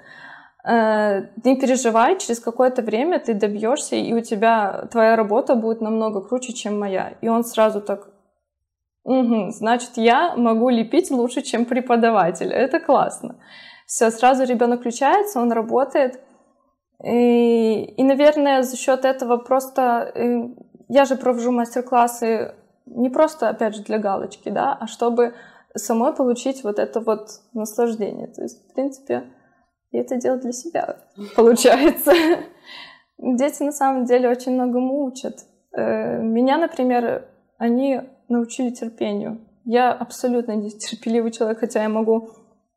Э, 0.64 1.22
не 1.44 1.57
переживай, 1.57 2.18
через 2.18 2.38
какое-то 2.38 2.83
время 2.83 3.18
ты 3.18 3.35
добьешься, 3.35 3.96
и 3.96 4.12
у 4.12 4.20
тебя 4.20 4.87
твоя 4.92 5.16
работа 5.16 5.57
будет 5.57 5.81
намного 5.81 6.20
круче, 6.20 6.52
чем 6.52 6.79
моя. 6.79 7.14
И 7.20 7.29
он 7.29 7.44
сразу 7.44 7.81
так, 7.81 8.09
угу, 9.07 9.51
значит, 9.51 9.92
я 9.97 10.37
могу 10.37 10.69
лепить 10.69 11.11
лучше, 11.11 11.42
чем 11.42 11.64
преподаватель. 11.64 12.53
Это 12.53 12.81
классно. 12.81 13.37
Все, 13.87 14.11
сразу 14.11 14.45
ребенок 14.45 14.81
включается, 14.81 15.40
он 15.40 15.53
работает. 15.53 16.21
И, 17.05 17.85
и, 17.85 18.03
наверное, 18.03 18.62
за 18.62 18.77
счет 18.77 19.05
этого 19.05 19.37
просто 19.37 20.11
э, 20.14 20.49
я 20.88 21.05
же 21.05 21.16
провожу 21.16 21.53
мастер-классы 21.53 22.55
не 22.87 23.11
просто, 23.11 23.49
опять 23.49 23.77
же, 23.77 23.83
для 23.83 23.99
галочки, 23.99 24.49
да, 24.49 24.77
а 24.81 24.87
чтобы 24.87 25.35
самой 25.75 26.14
получить 26.14 26.64
вот 26.64 26.79
это 26.79 27.01
вот 27.01 27.29
наслаждение. 27.53 28.29
То 28.29 28.42
есть, 28.42 28.71
в 28.71 28.75
принципе, 28.75 29.25
я 29.92 30.01
это 30.01 30.16
делаю 30.16 30.40
для 30.40 30.53
себя, 30.53 30.97
получается. 31.37 32.12
Дети 33.19 33.62
на 33.62 33.73
самом 33.73 34.05
деле 34.05 34.29
очень 34.29 34.53
многому 34.53 35.05
учат. 35.05 35.38
Э, 35.73 36.19
меня, 36.19 36.59
например, 36.59 37.29
они 37.59 38.01
научили 38.28 38.70
терпению. 38.70 39.40
Я 39.64 39.92
абсолютно 39.92 40.52
нетерпеливый 40.52 41.32
человек, 41.32 41.60
хотя 41.60 41.82
я 41.82 41.88
могу 41.88 42.30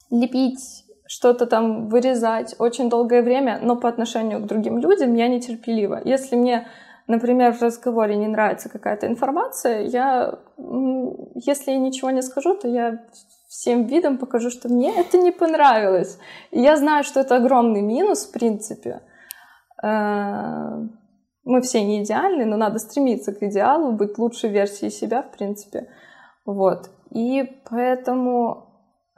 лепить, 0.10 0.86
что-то 1.08 1.46
там 1.46 1.90
вырезать 1.90 2.56
очень 2.60 2.90
долгое 2.90 3.22
время, 3.22 3.60
но 3.62 3.76
по 3.76 3.90
отношению 3.90 4.40
к 4.42 4.48
другим 4.48 4.78
людям 4.78 5.16
я 5.16 5.28
нетерпелива. 5.28 6.02
Если 6.04 6.36
мне 6.36 6.68
например, 7.10 7.54
в 7.54 7.62
разговоре 7.62 8.16
не 8.16 8.28
нравится 8.28 8.70
какая-то 8.70 9.08
информация, 9.08 9.82
я, 9.82 10.40
если 11.36 11.72
я 11.72 11.80
ничего 11.80 12.12
не 12.12 12.22
скажу, 12.22 12.56
то 12.56 12.68
я 12.68 13.04
всем 13.48 13.86
видом 13.86 14.18
покажу, 14.18 14.52
что 14.52 14.70
мне 14.70 14.96
это 14.96 15.18
не 15.18 15.32
понравилось. 15.32 16.20
Я 16.52 16.78
знаю, 16.78 17.04
что 17.04 17.20
это 17.20 17.36
огромный 17.36 17.82
минус, 17.82 18.28
в 18.28 18.32
принципе. 18.32 19.02
Э, 21.46 21.50
мы 21.50 21.62
все 21.62 21.84
не 21.84 22.04
идеальны, 22.04 22.46
но 22.46 22.58
надо 22.58 22.80
стремиться 22.80 23.34
к 23.34 23.44
идеалу, 23.44 23.92
быть 23.92 24.18
лучшей 24.18 24.50
версией 24.50 24.92
себя, 24.92 25.22
в 25.22 25.32
принципе. 25.38 25.88
Вот. 26.46 26.90
И 27.12 27.44
поэтому 27.70 28.70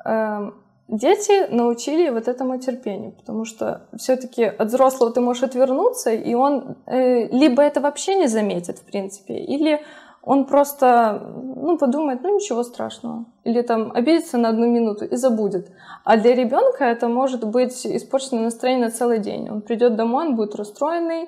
эм, 0.06 0.56
дети 0.88 1.48
научили 1.54 2.10
вот 2.10 2.28
этому 2.28 2.58
терпению, 2.60 3.12
потому 3.12 3.46
что 3.46 3.88
все-таки 3.98 4.44
от 4.44 4.68
взрослого 4.68 5.12
ты 5.12 5.22
можешь 5.22 5.44
отвернуться, 5.44 6.12
и 6.12 6.34
он 6.34 6.78
э, 6.86 7.28
либо 7.28 7.62
это 7.62 7.82
вообще 7.82 8.16
не 8.16 8.28
заметит, 8.28 8.80
в 8.80 8.86
принципе, 8.86 9.36
или 9.36 9.82
он 10.24 10.46
просто 10.46 11.20
ну, 11.56 11.78
подумает, 11.78 12.22
ну 12.22 12.36
ничего 12.36 12.64
страшного, 12.64 13.26
или 13.44 13.62
там 13.62 13.92
обидится 13.92 14.38
на 14.38 14.50
одну 14.50 14.68
минуту 14.68 15.06
и 15.06 15.16
забудет. 15.16 15.72
А 16.04 16.18
для 16.18 16.36
ребенка 16.36 16.86
это 16.86 17.08
может 17.08 17.44
быть 17.44 17.86
испорченное 17.86 18.44
настроение 18.44 18.86
на 18.86 18.92
целый 18.92 19.20
день. 19.20 19.50
Он 19.50 19.62
придет 19.62 19.96
домой, 19.96 20.28
он 20.28 20.36
будет 20.36 20.56
расстроенный. 20.56 21.28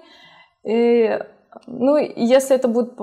И, 0.64 1.20
ну, 1.68 1.98
если 1.98 2.56
это 2.56 2.68
будет 2.68 2.94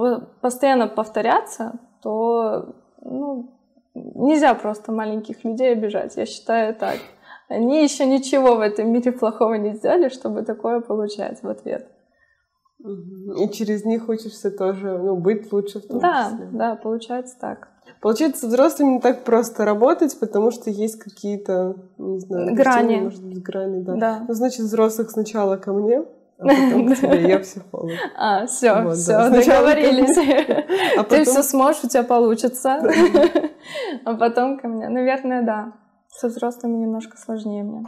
постоянно 0.40 0.88
повторяться, 0.88 1.78
то 2.02 2.74
ну, 3.02 3.50
нельзя 3.94 4.54
просто 4.54 4.92
маленьких 4.92 5.44
людей 5.44 5.72
обижать, 5.72 6.16
я 6.16 6.26
считаю 6.26 6.74
так. 6.74 6.96
Они 7.48 7.82
еще 7.82 8.06
ничего 8.06 8.54
в 8.54 8.60
этом 8.60 8.92
мире 8.92 9.12
плохого 9.12 9.54
не 9.54 9.74
сделали, 9.74 10.08
чтобы 10.08 10.42
такое 10.42 10.80
получать 10.80 11.42
в 11.42 11.48
ответ. 11.48 11.88
И 12.78 13.48
через 13.50 13.84
них 13.84 14.08
учишься 14.08 14.50
тоже 14.50 14.96
ну, 14.96 15.16
быть 15.16 15.52
лучше 15.52 15.80
в 15.80 15.86
том 15.86 15.98
да, 15.98 16.30
числе. 16.30 16.48
Да, 16.52 16.76
получается 16.76 17.36
так. 17.38 17.68
Получается, 18.00 18.46
с 18.46 18.48
взрослыми 18.48 18.92
не 18.92 19.00
так 19.00 19.24
просто 19.24 19.64
работать, 19.64 20.18
потому 20.18 20.50
что 20.50 20.70
есть 20.70 20.98
какие-то, 20.98 21.76
не 21.98 22.20
знаю, 22.20 22.54
грани. 22.54 23.00
может 23.00 23.22
быть, 23.22 23.42
грани, 23.42 23.82
да. 23.82 23.94
да. 23.96 24.24
Ну, 24.26 24.32
значит, 24.32 24.60
взрослых 24.60 25.10
сначала 25.10 25.56
ко 25.56 25.72
мне, 25.72 26.04
а 26.40 26.48
потом 26.48 26.88
к 26.88 26.96
тебе, 26.96 27.28
я 27.28 27.38
психолог. 27.38 27.92
А, 28.16 28.46
все, 28.46 28.82
вот, 28.82 28.96
все, 28.96 29.12
да. 29.12 29.30
договорились. 29.30 30.16
А 30.96 31.02
потом... 31.02 31.18
Ты 31.18 31.24
все 31.24 31.42
сможешь, 31.42 31.84
у 31.84 31.88
тебя 31.88 32.02
получится. 32.02 32.80
А 34.04 34.14
потом 34.14 34.58
ко 34.58 34.68
мне. 34.68 34.88
Наверное, 34.88 35.42
да. 35.42 35.72
Со 36.08 36.28
взрослыми 36.28 36.76
немножко 36.76 37.18
сложнее 37.18 37.62
мне. 37.62 37.84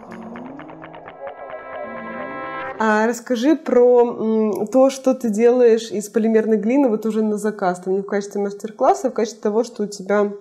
А 2.78 3.06
расскажи 3.06 3.56
про 3.56 4.66
то, 4.66 4.90
что 4.90 5.14
ты 5.14 5.30
делаешь 5.30 5.90
из 5.90 6.08
полимерной 6.08 6.56
глины 6.56 6.88
вот 6.88 7.06
уже 7.06 7.22
на 7.22 7.36
заказ, 7.38 7.80
там 7.80 7.94
не 7.94 8.00
в 8.00 8.06
качестве 8.06 8.40
мастер-класса, 8.40 9.08
а 9.08 9.10
в 9.10 9.14
качестве 9.14 9.40
того, 9.40 9.62
что 9.62 9.84
у 9.84 9.86
тебя 9.86 10.32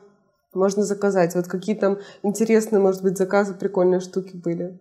можно 0.53 0.83
заказать. 0.83 1.35
Вот 1.35 1.47
какие 1.47 1.75
там 1.75 1.99
интересные, 2.23 2.79
может 2.79 3.03
быть, 3.03 3.17
заказы, 3.17 3.53
прикольные 3.53 3.99
штуки 3.99 4.35
были? 4.35 4.79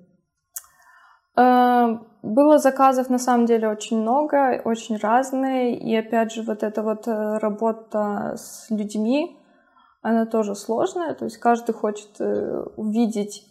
Э, 1.37 1.99
было 2.23 2.59
заказов 2.59 3.09
на 3.09 3.19
самом 3.19 3.47
деле 3.47 3.69
очень 3.69 4.01
много, 4.01 4.61
очень 4.65 4.97
разные. 4.97 5.77
И 5.77 5.95
опять 5.97 6.33
же, 6.33 6.43
вот 6.43 6.63
эта 6.63 6.83
вот 6.83 7.09
э, 7.09 7.39
работа 7.39 8.35
с 8.37 8.71
людьми, 8.71 9.39
она 10.03 10.27
тоже 10.27 10.55
сложная. 10.55 11.15
То 11.15 11.25
есть 11.25 11.39
каждый 11.39 11.73
хочет 11.73 12.21
э, 12.21 12.63
увидеть, 12.77 13.47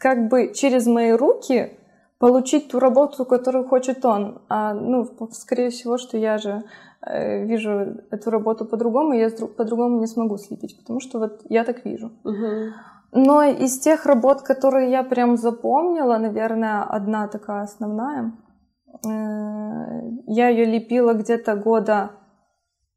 как 0.00 0.28
бы 0.28 0.52
через 0.54 0.86
мои 0.86 1.12
руки 1.12 1.76
получить 2.18 2.68
ту 2.68 2.78
работу, 2.78 3.24
которую 3.24 3.66
хочет 3.66 4.04
он. 4.04 4.42
А, 4.48 4.74
ну, 4.74 5.08
скорее 5.32 5.70
всего, 5.70 5.96
что 5.96 6.18
я 6.18 6.38
же 6.38 6.62
э, 7.00 7.44
вижу 7.44 8.02
эту 8.10 8.30
работу 8.30 8.64
по-другому, 8.66 9.14
я 9.14 9.30
по-другому 9.30 10.00
не 10.00 10.06
смогу 10.06 10.36
слепить, 10.36 10.78
потому 10.78 11.00
что 11.00 11.18
вот 11.18 11.40
я 11.48 11.64
так 11.64 11.84
вижу. 11.84 12.12
Угу. 12.24 12.72
Но 13.12 13.42
из 13.42 13.78
тех 13.80 14.06
работ, 14.06 14.42
которые 14.42 14.90
я 14.90 15.02
прям 15.02 15.36
запомнила, 15.36 16.16
наверное, 16.18 16.84
одна 16.84 17.26
такая 17.26 17.62
основная. 17.62 18.32
Э, 19.04 20.00
я 20.26 20.48
ее 20.48 20.64
лепила 20.64 21.14
где-то 21.14 21.56
года 21.56 22.12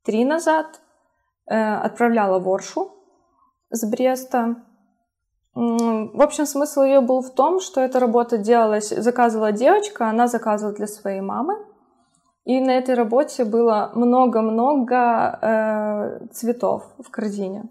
три 0.04 0.23
назад, 0.23 0.82
э, 1.47 1.56
отправляла 1.56 2.39
в 2.39 2.47
Оршу 2.47 2.91
с 3.71 3.89
Бреста. 3.89 4.58
В 5.56 6.21
общем, 6.21 6.45
смысл 6.45 6.82
ее 6.82 7.02
был 7.02 7.21
в 7.21 7.34
том, 7.34 7.60
что 7.60 7.82
эта 7.82 7.99
работа 7.99 8.38
делалась, 8.38 8.89
заказывала 8.89 9.52
девочка, 9.52 10.10
она 10.10 10.28
заказывала 10.28 10.76
для 10.76 10.88
своей 10.88 11.21
мамы. 11.21 11.56
И 12.45 12.60
на 12.60 12.71
этой 12.71 12.95
работе 12.95 13.45
было 13.45 13.91
много-много 13.93 15.39
э, 15.41 16.26
цветов 16.34 16.84
в 16.99 17.10
корзине. 17.10 17.65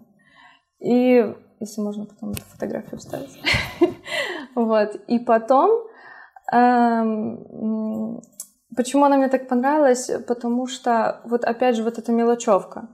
И 0.79 1.35
если 1.63 1.81
можно 1.81 2.05
потом 2.05 2.33
фотографию 2.33 2.99
вставить. 2.99 3.39
вот. 4.55 4.95
И 5.07 5.19
потом, 5.19 5.87
эм, 6.51 8.21
почему 8.75 9.05
она 9.05 9.17
мне 9.17 9.29
так 9.29 9.47
понравилась? 9.47 10.09
Потому 10.27 10.67
что, 10.67 11.21
вот 11.25 11.43
опять 11.45 11.75
же, 11.75 11.83
вот 11.83 11.97
эта 11.97 12.11
мелочевка. 12.11 12.89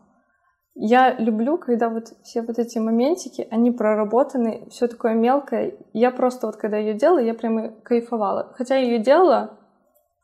Я 0.76 1.14
люблю, 1.20 1.58
когда 1.58 1.90
вот 1.90 2.14
все 2.24 2.42
вот 2.42 2.58
эти 2.58 2.78
моментики, 2.78 3.46
они 3.52 3.72
проработаны, 3.72 4.68
все 4.70 4.88
такое 4.88 5.14
мелкое. 5.14 5.74
Я 5.92 6.10
просто 6.12 6.48
вот 6.48 6.56
когда 6.56 6.78
ее 6.78 6.94
делала, 6.94 7.20
я 7.20 7.34
прямо 7.34 7.70
кайфовала. 7.84 8.54
Хотя 8.56 8.78
я 8.78 8.84
ее 8.84 9.00
делала 9.00 9.58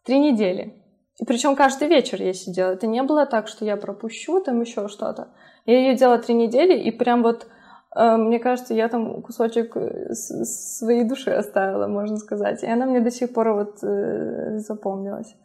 три 0.06 0.20
недели. 0.20 0.82
И 1.20 1.26
причем 1.26 1.56
каждый 1.56 1.88
вечер 1.88 2.22
я 2.22 2.34
сидела. 2.34 2.72
Это 2.72 2.88
не 2.88 3.04
было 3.04 3.26
так, 3.26 3.48
что 3.48 3.66
я 3.66 3.78
пропущу 3.78 4.42
там 4.42 4.62
еще 4.62 4.88
что-то. 4.88 5.30
Я 5.66 5.80
ее 5.80 5.96
делала 5.96 6.20
три 6.20 6.36
недели, 6.36 6.78
и 6.78 6.92
прям 6.92 7.24
вот 7.24 7.48
мне 7.96 8.40
кажется, 8.40 8.74
я 8.74 8.90
там 8.90 9.22
кусочек 9.22 9.78
э, 9.78 10.14
своей 10.14 11.06
души 11.06 11.32
оставила, 11.32 11.88
можно 11.88 12.18
сказать. 12.18 12.62
И 12.64 12.68
она 12.68 12.86
мне 12.86 13.00
до 13.00 13.10
сих 13.10 13.34
пор 13.34 13.54
вот 13.54 13.84
э, 13.84 14.58
запомнилась. 14.58 15.36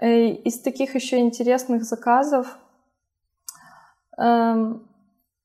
Из 0.00 0.60
таких 0.60 0.94
еще 0.94 1.18
интересных 1.18 1.82
заказов, 1.82 2.56
эм, 4.16 4.86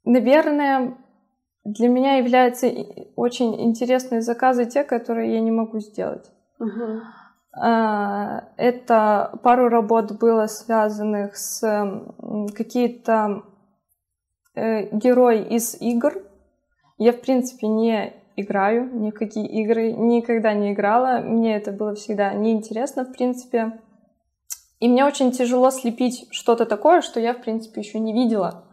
наверное, 0.06 0.96
для 1.64 1.90
меня 1.90 2.18
являются 2.18 2.68
очень 3.16 3.60
интересные 3.64 4.22
заказы 4.22 4.66
те, 4.66 4.84
которые 4.84 5.34
я 5.34 5.42
не 5.42 5.50
могу 5.50 5.80
сделать. 5.80 6.30
Uh-huh. 6.60 7.02
Это 8.58 9.40
пару 9.42 9.70
работ 9.70 10.12
было 10.20 10.46
связанных 10.46 11.36
с 11.36 11.62
какие-то 12.56 13.44
э, 14.56 14.96
герой 14.96 15.44
из 15.44 15.76
игр. 15.80 16.22
Я, 16.98 17.12
в 17.12 17.22
принципе, 17.22 17.68
не 17.68 18.14
играю 18.36 18.90
никакие 18.94 19.48
игры, 19.48 19.92
никогда 19.92 20.54
не 20.54 20.74
играла. 20.74 21.20
Мне 21.20 21.56
это 21.56 21.72
было 21.72 21.96
всегда 21.96 22.34
неинтересно, 22.34 23.06
в 23.06 23.12
принципе. 23.14 23.80
И 24.80 24.90
мне 24.90 25.06
очень 25.06 25.32
тяжело 25.32 25.72
слепить 25.72 26.28
что-то 26.32 26.66
такое, 26.66 27.02
что 27.02 27.20
я, 27.20 27.34
в 27.34 27.42
принципе, 27.42 27.82
еще 27.82 28.00
не 28.00 28.14
видела. 28.14 28.66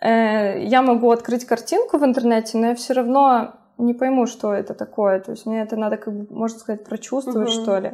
Э, 0.00 0.62
я 0.62 0.82
могу 0.82 1.10
открыть 1.10 1.44
картинку 1.44 1.98
в 1.98 2.04
интернете, 2.04 2.58
но 2.58 2.68
я 2.68 2.74
все 2.74 2.94
равно 2.94 3.54
не 3.78 3.94
пойму, 3.94 4.26
что 4.26 4.52
это 4.52 4.74
такое. 4.74 5.20
То 5.20 5.32
есть 5.32 5.46
мне 5.46 5.62
это 5.62 5.76
надо, 5.76 5.96
как 5.96 6.14
бы, 6.14 6.34
можно 6.34 6.58
сказать, 6.58 6.84
прочувствовать, 6.84 7.48
угу. 7.48 7.62
что 7.62 7.78
ли. 7.78 7.92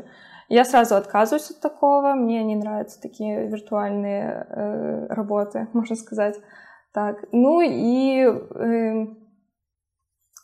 Я 0.49 0.65
сразу 0.65 0.97
отказываюсь 0.97 1.51
от 1.51 1.61
такого. 1.61 2.15
Мне 2.15 2.43
не 2.43 2.57
нравятся 2.57 3.01
такие 3.01 3.47
виртуальные 3.47 4.47
э, 4.49 5.07
работы, 5.09 5.69
можно 5.73 5.97
сказать. 5.97 6.37
Так, 6.93 7.25
ну 7.31 7.61
и 7.61 8.25
э, 8.25 9.07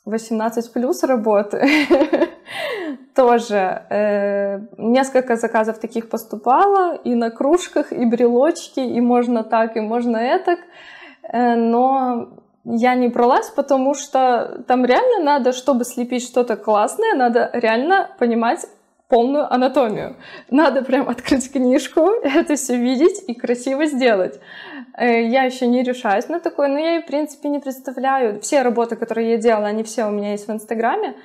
18 0.05 0.73
плюс 0.73 1.03
работы. 1.03 1.67
Тоже 3.15 3.83
э, 3.91 4.61
несколько 4.79 5.37
заказов 5.37 5.79
таких 5.79 6.09
поступало 6.09 6.95
и 6.95 7.15
на 7.15 7.31
кружках, 7.31 7.93
и 7.93 8.05
брелочки, 8.05 8.81
и 8.81 9.01
можно 9.01 9.43
так, 9.43 9.77
и 9.77 9.81
можно 9.81 10.19
этак. 10.19 10.61
Э, 11.23 11.57
но 11.57 12.29
я 12.65 12.95
не 12.95 13.09
бралась, 13.09 13.51
потому 13.51 13.95
что 13.95 14.63
там 14.69 14.85
реально 14.85 15.25
надо, 15.25 15.53
чтобы 15.53 15.85
слепить 15.85 16.23
что-то 16.23 16.57
классное, 16.57 17.15
надо 17.15 17.51
реально 17.53 18.11
понимать 18.19 18.67
полную 19.09 19.53
анатомию. 19.53 20.16
Надо 20.51 20.83
прям 20.83 21.09
открыть 21.09 21.53
книжку, 21.53 22.01
это 22.23 22.57
все 22.57 22.77
видеть 22.77 23.23
и 23.27 23.35
красиво 23.35 23.87
сделать. 23.87 24.40
Э, 24.97 25.23
я 25.23 25.45
еще 25.45 25.66
не 25.66 25.83
решаюсь 25.83 26.29
на 26.29 26.40
такое, 26.40 26.69
но 26.69 26.79
я 26.79 26.97
и, 26.97 27.03
в 27.03 27.07
принципе, 27.07 27.49
не 27.49 27.59
представляю. 27.59 28.40
Все 28.40 28.62
работы, 28.62 28.97
которые 28.97 29.33
я 29.33 29.37
делала, 29.37 29.66
они 29.66 29.83
все 29.83 30.07
у 30.07 30.11
меня 30.11 30.33
есть 30.33 30.49
в 30.49 30.53
Инстаграме. 30.53 31.16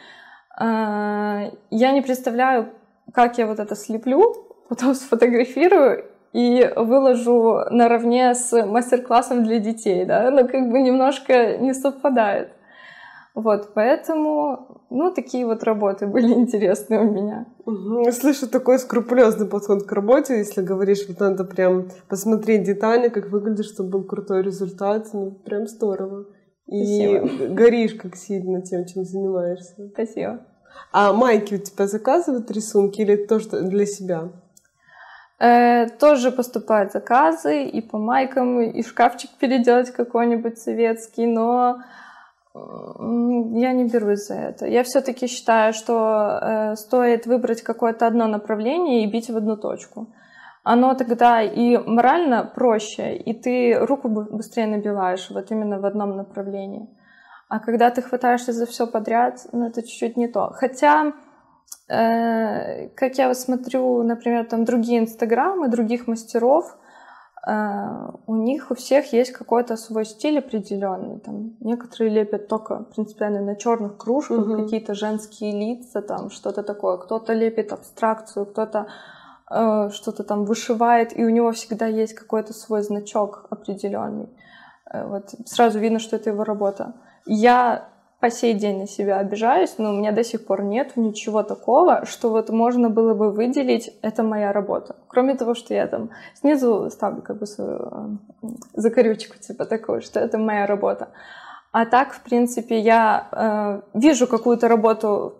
Э, 0.60 1.52
я 1.70 1.92
не 1.92 2.02
представляю, 2.02 2.70
как 3.14 3.38
я 3.38 3.48
вот 3.48 3.60
это 3.60 3.76
слеплю, 3.76 4.36
потом 4.70 4.94
сфотографирую 4.94 6.06
и 6.34 6.72
выложу 6.78 7.60
наравне 7.72 8.34
с 8.34 8.66
мастер-классом 8.66 9.44
для 9.44 9.60
детей, 9.60 10.06
да, 10.06 10.32
но 10.32 10.48
как 10.48 10.70
бы 10.70 10.82
немножко 10.82 11.58
не 11.58 11.74
совпадает. 11.74 12.54
Вот, 13.34 13.74
поэтому, 13.74 14.84
ну, 14.90 15.12
такие 15.12 15.46
вот 15.46 15.64
работы 15.64 16.08
были 16.08 16.34
интересные 16.34 17.02
у 17.02 17.12
меня. 17.12 17.46
Угу. 17.66 18.12
Слышу 18.12 18.48
такой 18.48 18.80
скрупулезный 18.80 19.48
подход 19.48 19.84
к 19.84 19.92
работе, 19.92 20.38
если 20.38 20.62
говоришь, 20.62 21.08
вот 21.08 21.20
надо 21.20 21.44
прям 21.44 21.90
посмотреть 22.10 22.64
детали, 22.64 23.10
как 23.10 23.30
выглядит, 23.30 23.66
чтобы 23.66 23.90
был 23.90 24.04
крутой 24.04 24.42
результат, 24.44 25.08
ну, 25.14 25.32
прям 25.32 25.68
здорово. 25.68 26.26
И 26.68 27.20
Спасибо. 27.20 27.54
горишь 27.54 27.96
как 27.96 28.16
сильно 28.16 28.62
тем, 28.62 28.86
чем 28.86 29.04
занимаешься. 29.04 29.90
Спасибо. 29.94 30.40
А 30.92 31.14
майки 31.14 31.56
у 31.56 31.58
тебя 31.58 31.88
заказывают 31.88 32.50
рисунки 32.50 33.02
или 33.02 33.16
то, 33.16 33.40
что 33.40 33.62
для 33.62 33.86
себя? 33.86 34.30
Э, 35.40 35.90
тоже 35.90 36.32
поступают 36.32 36.92
заказы 36.92 37.64
и 37.64 37.82
по 37.82 37.98
майкам, 37.98 38.62
и 38.62 38.84
шкафчик 38.84 39.32
переделать 39.40 39.92
какой-нибудь 39.92 40.58
советский, 40.58 41.26
но 41.26 41.78
я 42.54 43.74
не 43.74 43.86
берусь 43.86 44.28
за 44.28 44.36
это. 44.36 44.66
Я 44.66 44.84
все-таки 44.84 45.28
считаю, 45.28 45.74
что 45.74 46.40
э, 46.42 46.76
стоит 46.76 47.26
выбрать 47.26 47.62
какое-то 47.62 48.08
одно 48.08 48.28
направление 48.28 49.04
и 49.04 49.12
бить 49.12 49.30
в 49.30 49.38
одну 49.38 49.56
точку. 49.56 50.08
Оно 50.64 50.94
тогда 50.94 51.42
и 51.42 51.78
морально 51.78 52.44
проще, 52.44 53.16
и 53.16 53.34
ты 53.34 53.74
руку 53.80 54.10
быстрее 54.10 54.68
набиваешь 54.68 55.30
вот 55.32 55.50
именно 55.52 55.80
в 55.80 55.86
одном 55.86 56.18
направлении. 56.18 56.88
А 57.48 57.60
когда 57.60 57.90
ты 57.90 58.02
хватаешься 58.02 58.54
за 58.54 58.66
все 58.66 58.86
подряд, 58.86 59.48
ну 59.54 59.68
это 59.68 59.82
чуть-чуть 59.82 60.18
не 60.18 60.28
то. 60.28 60.52
Хотя, 60.54 61.14
э, 61.90 62.90
как 62.90 63.18
я 63.18 63.34
смотрю, 63.34 64.04
например, 64.04 64.46
там 64.46 64.66
другие 64.66 65.00
инстаграмы 65.00 65.70
других 65.70 66.08
мастеров, 66.08 66.78
у 67.44 68.36
них 68.36 68.70
у 68.70 68.76
всех 68.76 69.14
есть 69.14 69.32
какой-то 69.32 69.76
свой 69.76 70.06
стиль 70.06 70.38
определенный. 70.38 71.20
Там 71.20 71.56
некоторые 71.60 72.12
лепят 72.12 72.48
только 72.48 72.84
принципиально 72.94 73.42
на 73.42 73.56
черных 73.56 73.98
кружках, 73.98 74.46
угу. 74.46 74.64
какие-то 74.64 74.94
женские 74.94 75.52
лица, 75.52 76.02
там 76.02 76.30
что-то 76.30 76.62
такое. 76.62 76.98
Кто-то 76.98 77.34
лепит 77.34 77.74
абстракцию, 77.74 78.46
кто-то 78.46 78.88
uh, 79.50 79.90
что-то 79.90 80.24
там 80.24 80.46
вышивает, 80.46 81.18
и 81.18 81.26
у 81.26 81.30
него 81.30 81.52
всегда 81.52 81.88
есть 81.88 82.14
какой-то 82.14 82.54
свой 82.54 82.84
значок 82.84 83.48
определенный. 83.50 84.30
Uh, 84.94 85.08
вот 85.08 85.34
сразу 85.46 85.80
видно, 85.80 85.98
что 85.98 86.18
это 86.18 86.30
его 86.30 86.44
работа. 86.44 86.94
Я 87.26 87.90
по 88.22 88.30
сей 88.30 88.54
день 88.54 88.78
на 88.78 88.88
себя 88.88 89.18
обижаюсь, 89.18 89.76
но 89.80 89.90
у 89.90 89.94
меня 89.94 90.12
до 90.12 90.24
сих 90.24 90.46
пор 90.46 90.64
нет 90.64 90.96
ничего 90.96 91.42
такого, 91.42 92.06
что 92.06 92.30
вот 92.30 92.50
можно 92.50 92.90
было 92.90 93.16
бы 93.16 93.32
выделить, 93.32 93.92
это 94.04 94.22
моя 94.22 94.54
работа. 94.54 94.96
Кроме 95.08 95.36
того, 95.36 95.56
что 95.56 95.74
я 95.74 95.88
там 95.88 96.12
снизу 96.36 96.90
ставлю 96.92 97.24
как 97.24 97.40
бы 97.40 97.48
свою 97.48 97.80
э, 97.80 98.48
закорючку, 98.76 99.38
типа 99.40 99.66
такую, 99.66 100.02
что 100.02 100.20
это 100.20 100.38
моя 100.38 100.68
работа. 100.68 101.10
А 101.72 101.86
так, 101.88 102.14
в 102.14 102.22
принципе, 102.22 102.80
я 102.80 103.28
э, 103.32 103.98
вижу 103.98 104.28
какую-то 104.28 104.68
работу 104.68 105.34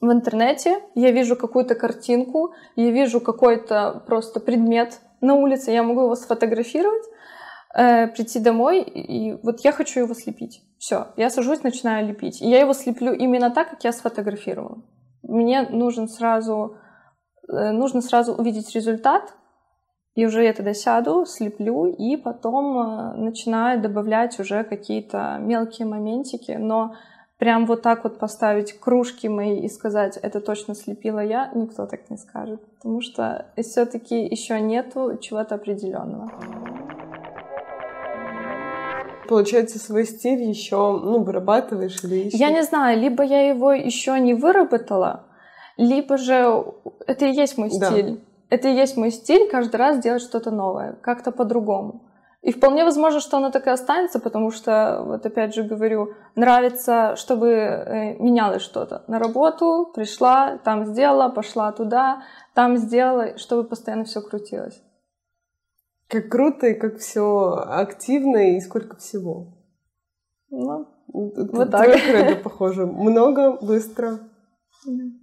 в 0.00 0.10
интернете, 0.10 0.80
я 0.96 1.12
вижу 1.12 1.36
какую-то 1.36 1.76
картинку, 1.76 2.52
я 2.74 2.90
вижу 2.90 3.20
какой-то 3.20 4.02
просто 4.08 4.40
предмет 4.40 4.98
на 5.20 5.34
улице, 5.34 5.70
я 5.70 5.84
могу 5.84 6.00
его 6.02 6.16
сфотографировать, 6.16 7.04
э, 7.76 8.08
прийти 8.08 8.40
домой, 8.40 8.82
и 8.82 9.38
вот 9.44 9.60
я 9.60 9.70
хочу 9.70 10.00
его 10.00 10.14
слепить. 10.14 10.62
Все, 10.82 11.06
я 11.16 11.30
сажусь, 11.30 11.62
начинаю 11.62 12.08
лепить. 12.08 12.42
И 12.42 12.50
я 12.50 12.58
его 12.58 12.72
слеплю 12.72 13.12
именно 13.12 13.52
так, 13.52 13.70
как 13.70 13.84
я 13.84 13.92
сфотографировала. 13.92 14.82
Мне 15.22 15.62
нужен 15.62 16.08
сразу, 16.08 16.76
э, 17.48 17.70
нужно 17.70 18.00
сразу 18.00 18.34
увидеть 18.34 18.74
результат, 18.74 19.32
и 20.16 20.26
уже 20.26 20.42
я 20.42 20.52
тогда 20.52 20.74
сяду, 20.74 21.24
слеплю, 21.24 21.86
и 21.86 22.16
потом 22.16 22.78
э, 22.78 23.14
начинаю 23.14 23.80
добавлять 23.80 24.40
уже 24.40 24.64
какие-то 24.64 25.38
мелкие 25.38 25.86
моментики, 25.86 26.56
но 26.58 26.96
прям 27.38 27.66
вот 27.66 27.82
так 27.82 28.02
вот 28.02 28.18
поставить 28.18 28.72
кружки 28.80 29.28
мои 29.28 29.60
и 29.60 29.68
сказать, 29.68 30.16
это 30.16 30.40
точно 30.40 30.74
слепила 30.74 31.20
я, 31.20 31.52
никто 31.54 31.86
так 31.86 32.10
не 32.10 32.16
скажет, 32.16 32.60
потому 32.74 33.00
что 33.02 33.46
все-таки 33.56 34.24
еще 34.24 34.60
нету 34.60 35.16
чего-то 35.20 35.54
определенного. 35.54 36.32
Получается, 39.32 39.78
свой 39.78 40.04
стиль 40.04 40.42
еще, 40.42 40.76
ну, 40.76 41.22
вырабатываешь 41.24 42.04
или 42.04 42.26
еще? 42.26 42.36
Я 42.36 42.50
не 42.50 42.62
знаю, 42.62 43.00
либо 43.00 43.22
я 43.22 43.48
его 43.48 43.72
еще 43.72 44.20
не 44.20 44.34
выработала, 44.34 45.24
либо 45.76 46.16
же 46.18 46.64
это 47.06 47.26
и 47.26 47.32
есть 47.32 47.58
мой 47.58 47.70
Да. 47.80 47.90
стиль. 47.90 48.20
Это 48.50 48.68
и 48.68 48.74
есть 48.74 48.96
мой 48.96 49.10
стиль 49.10 49.48
каждый 49.50 49.76
раз 49.76 49.98
делать 49.98 50.22
что-то 50.22 50.50
новое, 50.50 50.98
как-то 51.02 51.32
по-другому. 51.32 52.02
И 52.42 52.52
вполне 52.52 52.84
возможно, 52.84 53.20
что 53.20 53.36
оно 53.36 53.50
так 53.50 53.66
и 53.66 53.70
останется, 53.70 54.18
потому 54.18 54.50
что, 54.50 55.02
вот 55.06 55.24
опять 55.24 55.54
же 55.54 55.62
говорю, 55.62 56.14
нравится, 56.34 57.14
чтобы 57.16 57.48
э, 57.48 58.16
менялось 58.18 58.62
что-то. 58.62 59.04
На 59.06 59.18
работу 59.18 59.90
пришла, 59.94 60.58
там 60.64 60.84
сделала, 60.84 61.28
пошла 61.30 61.72
туда, 61.72 62.22
там 62.54 62.76
сделала, 62.76 63.38
чтобы 63.38 63.64
постоянно 63.64 64.04
все 64.04 64.20
крутилось. 64.20 64.82
Как 66.12 66.28
круто 66.28 66.66
и 66.66 66.74
как 66.74 66.98
все 66.98 67.64
активно 67.66 68.56
и 68.56 68.60
сколько 68.60 68.96
всего. 68.96 69.54
Ну, 70.50 70.86
Вот 71.08 71.70
так. 71.70 71.86
Твое 71.90 72.36
похоже. 72.36 72.84
Много, 72.84 73.52
быстро. 73.62 74.20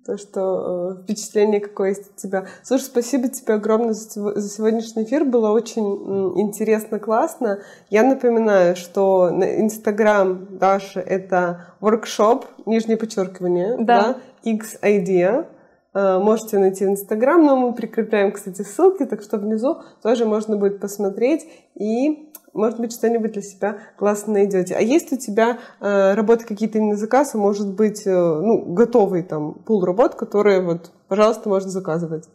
То, 0.05 0.17
что 0.17 0.93
э, 0.99 1.03
впечатление 1.03 1.59
какое 1.59 1.89
есть 1.89 2.11
от 2.11 2.15
тебя. 2.15 2.47
Слушай, 2.63 2.83
спасибо 2.83 3.27
тебе 3.27 3.55
огромное 3.55 3.93
за, 3.93 4.39
за 4.39 4.49
сегодняшний 4.49 5.03
эфир. 5.03 5.25
Было 5.25 5.51
очень 5.51 5.83
м, 5.85 6.39
интересно, 6.39 6.97
классно. 6.97 7.59
Я 7.89 8.03
напоминаю, 8.03 8.75
что 8.77 9.29
на 9.29 9.59
Инстаграм 9.61 10.57
Даши 10.57 11.01
это 11.01 11.75
workshop, 11.81 12.45
нижнее 12.65 12.97
подчеркивание, 12.97 13.75
Да. 13.79 14.17
X-Idea. 14.43 15.45
Э, 15.93 16.19
Можете 16.19 16.59
найти 16.59 16.85
в 16.85 16.89
Инстаграм, 16.89 17.43
но 17.43 17.55
мы 17.55 17.73
прикрепляем, 17.73 18.31
кстати, 18.31 18.61
ссылки, 18.61 19.05
так 19.05 19.21
что 19.21 19.37
внизу 19.37 19.81
тоже 20.03 20.25
можно 20.25 20.55
будет 20.55 20.79
посмотреть 20.79 21.47
и, 21.75 22.31
может 22.53 22.79
быть, 22.79 22.93
что-нибудь 22.93 23.31
для 23.31 23.41
себя 23.41 23.77
классно 23.97 24.33
найдете. 24.33 24.75
А 24.75 24.81
есть 24.81 25.11
у 25.11 25.17
тебя 25.17 25.57
э, 25.79 26.13
работы 26.13 26.45
какие-то 26.45 26.79
не 26.79 26.91
на 26.91 26.97
заказ, 26.97 27.33
а 27.33 27.37
может 27.39 27.73
быть, 27.73 28.05
э, 28.05 28.11
ну, 28.11 28.65
готовый 28.65 29.23
там 29.23 29.53
пул 29.53 29.83
работ, 29.83 30.15
которые 30.15 30.61
вот, 30.61 30.91
пожалуйста, 31.07 31.49
можно 31.49 31.69
заказывать? 31.69 32.29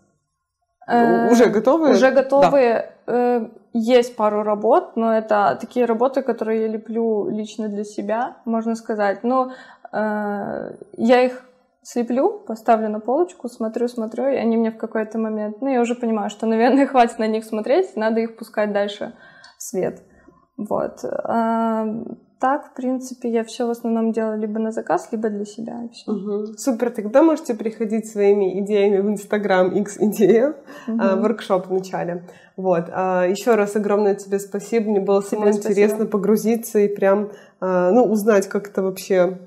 Э, 0.89 1.31
Уже 1.31 1.47
готовые? 1.47 1.95
Уже 1.95 2.11
готовые. 2.11 2.93
Э, 3.07 3.47
Есть 3.73 4.17
пару 4.17 4.43
работ, 4.43 4.97
но 4.97 5.17
это 5.17 5.57
такие 5.61 5.87
работы, 5.87 6.23
которые 6.23 6.63
я 6.63 6.69
леплю 6.69 7.29
лично 7.29 7.69
для 7.69 7.85
себя, 7.85 8.37
можно 8.45 8.75
сказать. 8.75 9.23
Но 9.25 9.53
я 9.93 11.23
их 11.23 11.45
слеплю, 11.85 12.41
поставлю 12.47 12.89
на 12.89 12.99
полочку, 12.99 13.49
смотрю, 13.49 13.89
смотрю, 13.89 14.25
и 14.29 14.37
они 14.37 14.57
мне 14.57 14.71
в 14.71 14.77
какой-то 14.79 15.19
момент... 15.19 15.61
Ну, 15.61 15.69
я 15.69 15.81
уже 15.81 15.95
понимаю, 15.95 16.31
что, 16.31 16.47
наверное, 16.47 16.87
хватит 16.93 17.19
на 17.19 17.27
них 17.27 17.45
смотреть, 17.45 17.95
надо 17.97 18.21
их 18.21 18.37
пускать 18.37 18.73
дальше 18.73 19.13
в 19.59 19.63
свет. 19.63 20.03
Вот. 20.57 21.05
А, 21.05 21.87
так, 22.41 22.67
в 22.71 22.75
принципе, 22.75 23.29
я 23.29 23.43
все 23.45 23.67
в 23.67 23.71
основном 23.71 24.13
делаю 24.13 24.39
либо 24.39 24.59
на 24.61 24.71
заказ, 24.71 25.09
либо 25.13 25.29
для 25.29 25.45
себя. 25.45 25.89
Всё. 25.93 26.13
Мгм. 26.13 26.47
Супер, 26.57 26.91
тогда 26.91 27.23
можете 27.23 27.55
приходить 27.55 28.07
своими 28.07 28.61
идеями 28.61 29.01
в 29.01 29.09
Инстаграм 29.09 29.71
X 29.71 29.97
идея 29.99 30.55
Мгм. 30.87 31.21
воркшоп 31.23 31.67
в 31.67 31.73
начале. 31.73 32.25
Вот. 32.57 32.85
А, 32.93 33.25
Еще 33.27 33.55
раз 33.57 33.77
огромное 33.77 34.15
тебе 34.15 34.39
спасибо. 34.39 34.91
Мне 34.91 35.01
было 35.01 35.21
самое 35.21 35.53
спасибо. 35.53 35.73
интересно 35.73 36.07
погрузиться 36.07 36.79
и 36.79 36.89
прям 36.89 37.31
а, 37.61 37.91
ну, 37.91 38.05
узнать, 38.05 38.47
как 38.49 38.69
это 38.69 38.83
вообще 38.83 39.39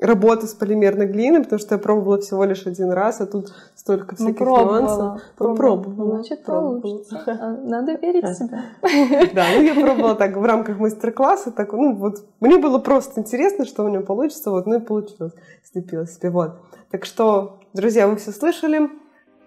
работа 0.00 0.46
с 0.46 0.54
полимерной 0.54 1.06
глиной, 1.06 1.42
потому 1.42 1.60
что 1.60 1.74
я 1.74 1.78
пробовала 1.78 2.20
всего 2.20 2.44
лишь 2.44 2.66
один 2.66 2.90
раз, 2.90 3.20
а 3.20 3.26
тут 3.26 3.52
столько 3.74 4.16
Ну, 4.18 4.24
всяких 4.24 4.38
пробовала, 4.38 4.80
нюансов. 4.80 5.22
Ну, 5.38 5.54
пробовала. 5.54 6.14
Значит, 6.16 6.44
пробовала. 6.44 6.80
получится. 6.80 7.22
А, 7.26 7.56
Надо 7.62 7.92
верить 7.94 8.24
в 8.24 8.34
себя. 8.34 8.64
Да, 9.34 9.44
ну 9.54 9.62
я 9.62 9.74
пробовала 9.74 10.14
так 10.14 10.36
в 10.36 10.44
рамках 10.44 10.78
мастер-класса, 10.78 11.52
так, 11.52 11.72
ну 11.72 11.94
вот, 11.94 12.24
мне 12.40 12.58
было 12.58 12.78
просто 12.78 13.20
интересно, 13.20 13.64
что 13.64 13.84
у 13.84 13.88
меня 13.88 14.00
получится, 14.00 14.50
вот, 14.50 14.66
ну 14.66 14.76
и 14.76 14.80
получилось, 14.80 15.32
слепила 15.70 16.06
себе, 16.06 16.30
вот. 16.30 16.56
Так 16.90 17.04
что, 17.04 17.60
друзья, 17.72 18.08
вы 18.08 18.16
все 18.16 18.32
слышали, 18.32 18.90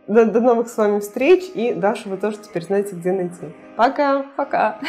до, 0.08 0.25
до 0.25 0.39
новых 0.39 0.69
с 0.69 0.77
вами 0.77 0.99
встреч, 0.99 1.51
и 1.53 1.73
Дашу 1.73 2.10
вы 2.10 2.17
тоже 2.17 2.38
теперь 2.38 2.63
знаете, 2.63 2.95
где 2.95 3.12
найти. 3.12 3.53
Пока! 3.75 4.25
Пока. 4.38 4.79